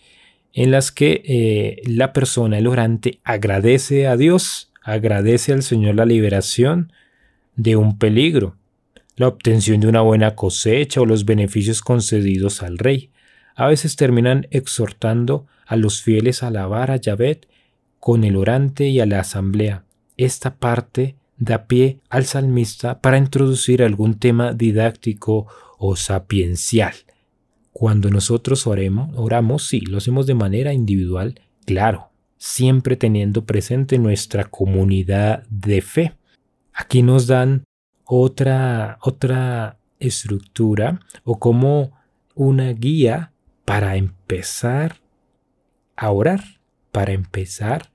[0.54, 6.06] en las que eh, la persona, el orante, agradece a Dios, agradece al Señor la
[6.06, 6.91] liberación
[7.56, 8.56] de un peligro,
[9.16, 13.12] la obtención de una buena cosecha o los beneficios concedidos al rey.
[13.56, 17.41] A veces terminan exhortando a los fieles a alabar a Yahvé
[17.99, 19.84] con el orante y a la asamblea.
[20.18, 25.47] Esta parte da pie al salmista para introducir algún tema didáctico
[25.78, 26.93] o sapiencial.
[27.74, 35.47] Cuando nosotros oramos, sí, lo hacemos de manera individual, claro, siempre teniendo presente nuestra comunidad
[35.49, 36.13] de fe.
[36.74, 37.63] Aquí nos dan
[38.03, 41.93] otra, otra estructura o como
[42.36, 43.32] una guía
[43.63, 44.97] para empezar
[45.95, 46.43] a orar,
[46.91, 47.91] para empezar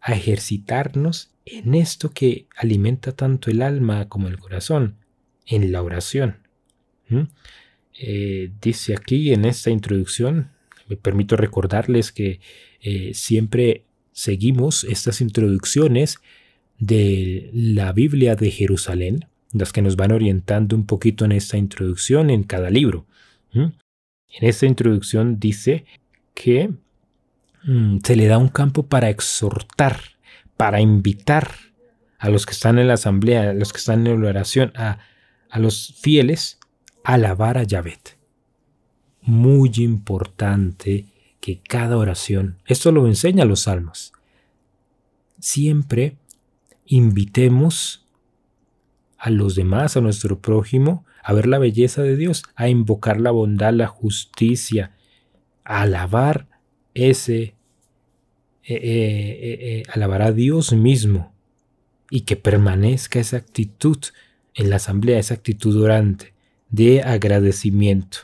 [0.00, 4.96] a ejercitarnos en esto que alimenta tanto el alma como el corazón,
[5.46, 6.38] en la oración.
[7.98, 10.50] Eh, dice aquí en esta introducción,
[10.88, 12.40] me permito recordarles que
[12.80, 16.18] eh, siempre seguimos estas introducciones
[16.78, 22.30] de la Biblia de Jerusalén, las que nos van orientando un poquito en esta introducción
[22.30, 23.06] en cada libro.
[23.54, 23.72] En
[24.40, 25.84] esta introducción dice
[26.34, 26.70] que
[27.64, 30.00] Mm, se le da un campo para exhortar,
[30.56, 31.50] para invitar
[32.18, 34.98] a los que están en la asamblea, a los que están en la oración, a,
[35.48, 36.58] a los fieles,
[37.04, 37.98] alabar a Yahvé.
[39.22, 41.06] Muy importante
[41.40, 44.12] que cada oración, esto lo enseña los salmos,
[45.38, 46.16] siempre
[46.86, 48.06] invitemos
[49.18, 53.30] a los demás, a nuestro prójimo, a ver la belleza de Dios, a invocar la
[53.30, 54.96] bondad, la justicia,
[55.64, 56.48] a alabar
[56.94, 57.54] ese
[58.64, 61.32] eh, eh, eh, alabar a Dios mismo
[62.10, 63.98] y que permanezca esa actitud
[64.54, 66.31] en la asamblea, esa actitud orante
[66.72, 68.18] de agradecimiento.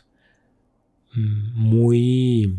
[1.14, 2.56] Mm, muy,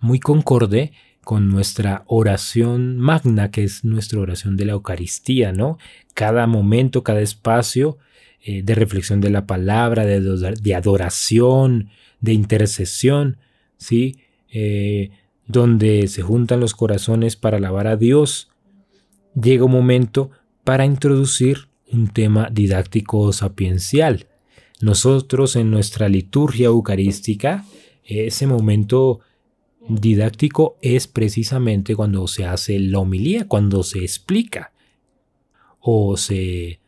[0.00, 0.92] muy concorde
[1.22, 5.78] con nuestra oración magna, que es nuestra oración de la Eucaristía, ¿no?
[6.14, 7.98] Cada momento, cada espacio
[8.42, 11.90] de reflexión de la palabra, de, adoración,
[12.22, 13.36] de intercesión,
[13.76, 14.16] ¿sí?
[15.46, 18.50] donde se juntan los corazones para alabar a Dios,
[19.34, 20.30] llega un momento
[20.64, 24.26] para introducir un tema didáctico sapiencial.
[24.80, 27.64] Nosotros en nuestra liturgia eucarística,
[28.04, 29.20] ese momento
[29.88, 34.72] didáctico es precisamente cuando se hace la homilía, cuando se explica
[35.80, 36.80] o se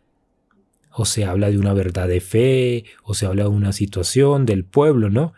[0.95, 4.65] o se habla de una verdad de fe, o se habla de una situación del
[4.65, 5.33] pueblo, ¿no?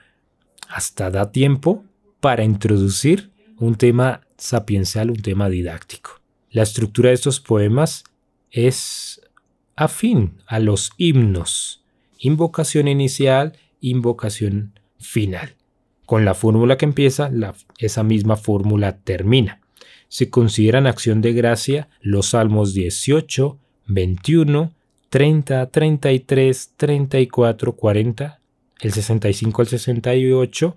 [0.69, 1.85] Hasta da tiempo
[2.19, 6.21] para introducir un tema sapiencial, un tema didáctico.
[6.51, 8.03] La estructura de estos poemas
[8.51, 9.21] es
[9.77, 11.84] afín a los himnos.
[12.19, 15.55] Invocación inicial, invocación final.
[16.07, 17.31] Con la fórmula que empieza,
[17.79, 19.61] esa misma fórmula termina.
[20.09, 24.73] Se consideran acción de gracia los salmos 18, 21,
[25.09, 28.41] 30, 33, 34, 40,
[28.81, 30.77] el 65 al 68,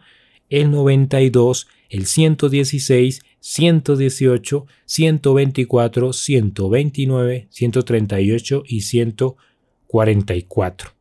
[0.50, 10.97] el 92, el 116, 118, 124, 129, 138 y 144.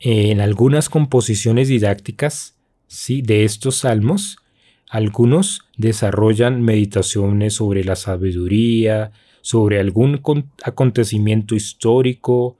[0.00, 3.20] En algunas composiciones didácticas ¿sí?
[3.20, 4.38] de estos salmos,
[4.88, 10.22] algunos desarrollan meditaciones sobre la sabiduría, sobre algún
[10.64, 12.56] acontecimiento histórico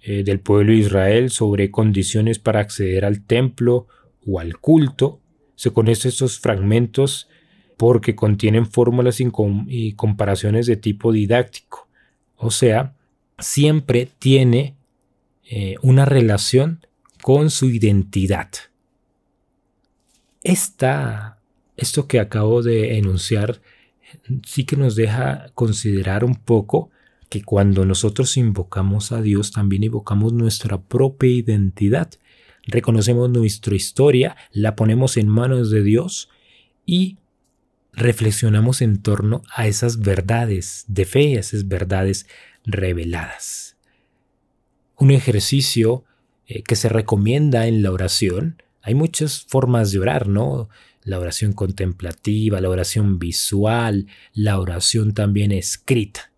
[0.00, 3.86] eh, del pueblo de Israel, sobre condiciones para acceder al templo
[4.26, 5.20] o al culto.
[5.54, 7.28] Se conocen estos fragmentos
[7.76, 11.88] porque contienen fórmulas y comparaciones de tipo didáctico.
[12.36, 12.94] O sea,
[13.38, 14.74] siempre tiene
[15.48, 16.86] eh, una relación
[17.22, 18.50] con su identidad.
[20.42, 21.40] Esta,
[21.76, 23.60] esto que acabo de enunciar
[24.44, 26.90] sí que nos deja considerar un poco
[27.28, 32.10] que cuando nosotros invocamos a Dios también invocamos nuestra propia identidad.
[32.66, 36.28] Reconocemos nuestra historia, la ponemos en manos de Dios
[36.86, 37.18] y
[37.92, 42.26] reflexionamos en torno a esas verdades de fe, esas verdades
[42.64, 43.73] reveladas.
[45.04, 46.02] Un ejercicio
[46.46, 50.70] eh, que se recomienda en la oración, hay muchas formas de orar, ¿no?
[51.02, 56.32] La oración contemplativa, la oración visual, la oración también escrita.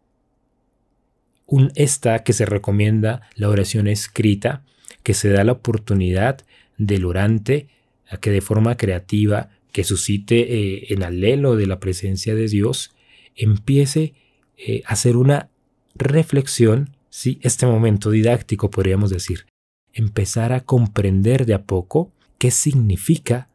[1.47, 4.65] Un, esta que se recomienda, la oración escrita,
[5.05, 6.45] que se da la oportunidad
[6.77, 7.69] del orante
[8.09, 12.91] a que de forma creativa que suscite eh, en alelo de la presencia de Dios,
[13.37, 14.15] empiece
[14.57, 15.51] eh, a hacer una
[15.95, 17.39] reflexión, ¿sí?
[17.41, 19.47] este momento didáctico podríamos decir,
[19.95, 23.49] empezar a comprender de a poco qué significa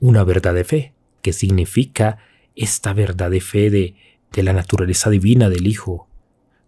[0.00, 2.16] una verdad de fe, qué significa
[2.56, 3.96] esta verdad de fe de,
[4.32, 6.08] de la naturaleza divina del Hijo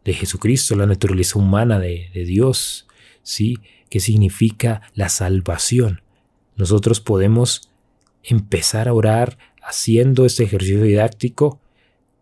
[0.05, 2.87] de Jesucristo, la naturaleza humana de, de Dios,
[3.23, 3.57] ¿sí?
[3.89, 6.03] qué significa la salvación.
[6.57, 7.71] Nosotros podemos
[8.23, 11.59] empezar a orar haciendo este ejercicio didáctico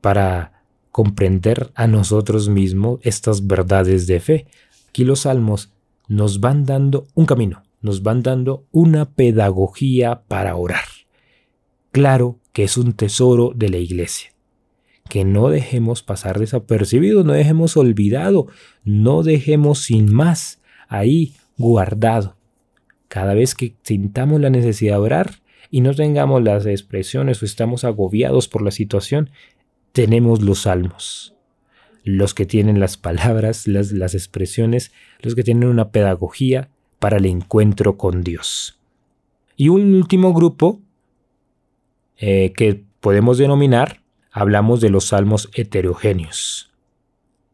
[0.00, 0.51] para
[0.93, 4.47] comprender a nosotros mismos estas verdades de fe.
[4.90, 5.72] Aquí los salmos
[6.07, 10.84] nos van dando un camino, nos van dando una pedagogía para orar.
[11.90, 14.30] Claro que es un tesoro de la iglesia.
[15.09, 18.47] Que no dejemos pasar desapercibido, no dejemos olvidado,
[18.84, 22.36] no dejemos sin más ahí guardado.
[23.09, 27.84] Cada vez que sintamos la necesidad de orar, y no tengamos las expresiones o estamos
[27.84, 29.30] agobiados por la situación,
[29.93, 31.34] tenemos los salmos.
[32.05, 36.68] Los que tienen las palabras, las, las expresiones, los que tienen una pedagogía
[36.99, 38.78] para el encuentro con Dios.
[39.57, 40.80] Y un último grupo
[42.16, 46.70] eh, que podemos denominar, hablamos de los salmos heterogéneos.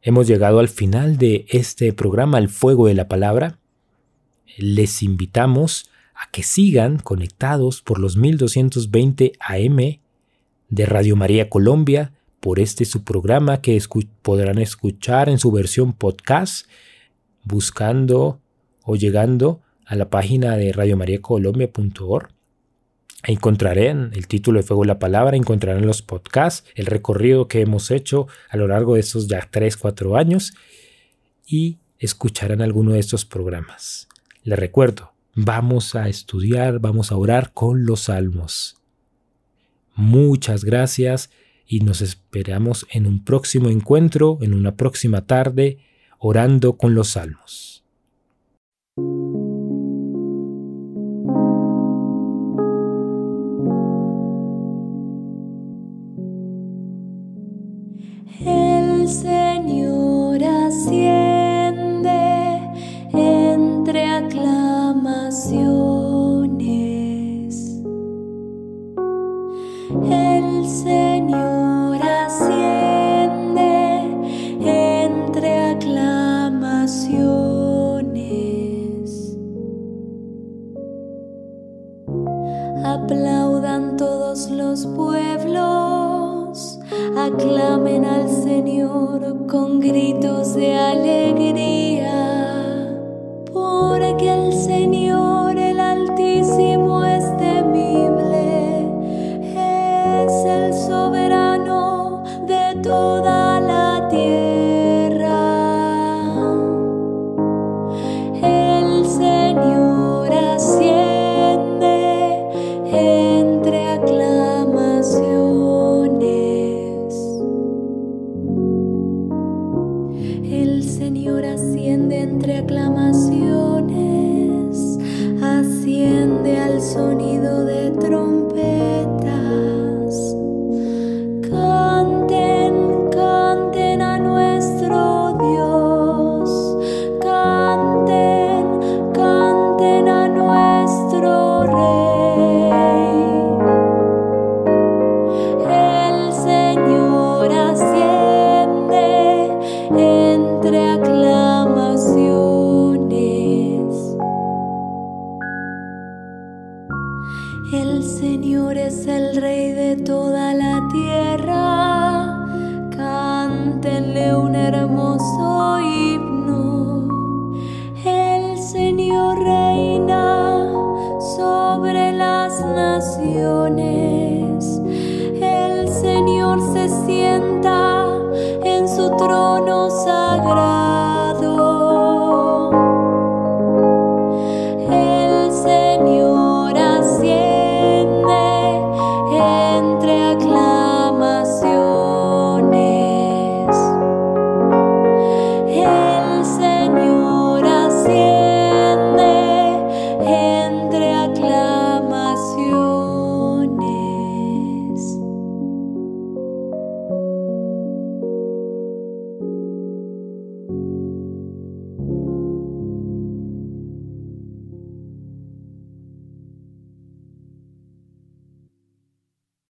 [0.01, 3.59] Hemos llegado al final de este programa, El Fuego de la Palabra.
[4.57, 10.01] Les invitamos a que sigan conectados por los 1220 AM
[10.69, 13.81] de Radio María Colombia por este su programa que
[14.23, 16.67] podrán escuchar en su versión podcast
[17.45, 18.41] buscando
[18.85, 22.29] o llegando a la página de radiomariacolombia.org.
[23.25, 28.29] Encontrarán el título de Fuego la Palabra, encontrarán los podcasts, el recorrido que hemos hecho
[28.49, 30.55] a lo largo de estos ya 3, 4 años
[31.47, 34.09] y escucharán alguno de estos programas.
[34.45, 38.77] Les recuerdo, vamos a estudiar, vamos a orar con los salmos.
[39.97, 41.31] Muchas gracias
[41.69, 45.79] y nos esperamos en un próximo encuentro, en una próxima tarde,
[46.19, 47.78] orando con los salmos.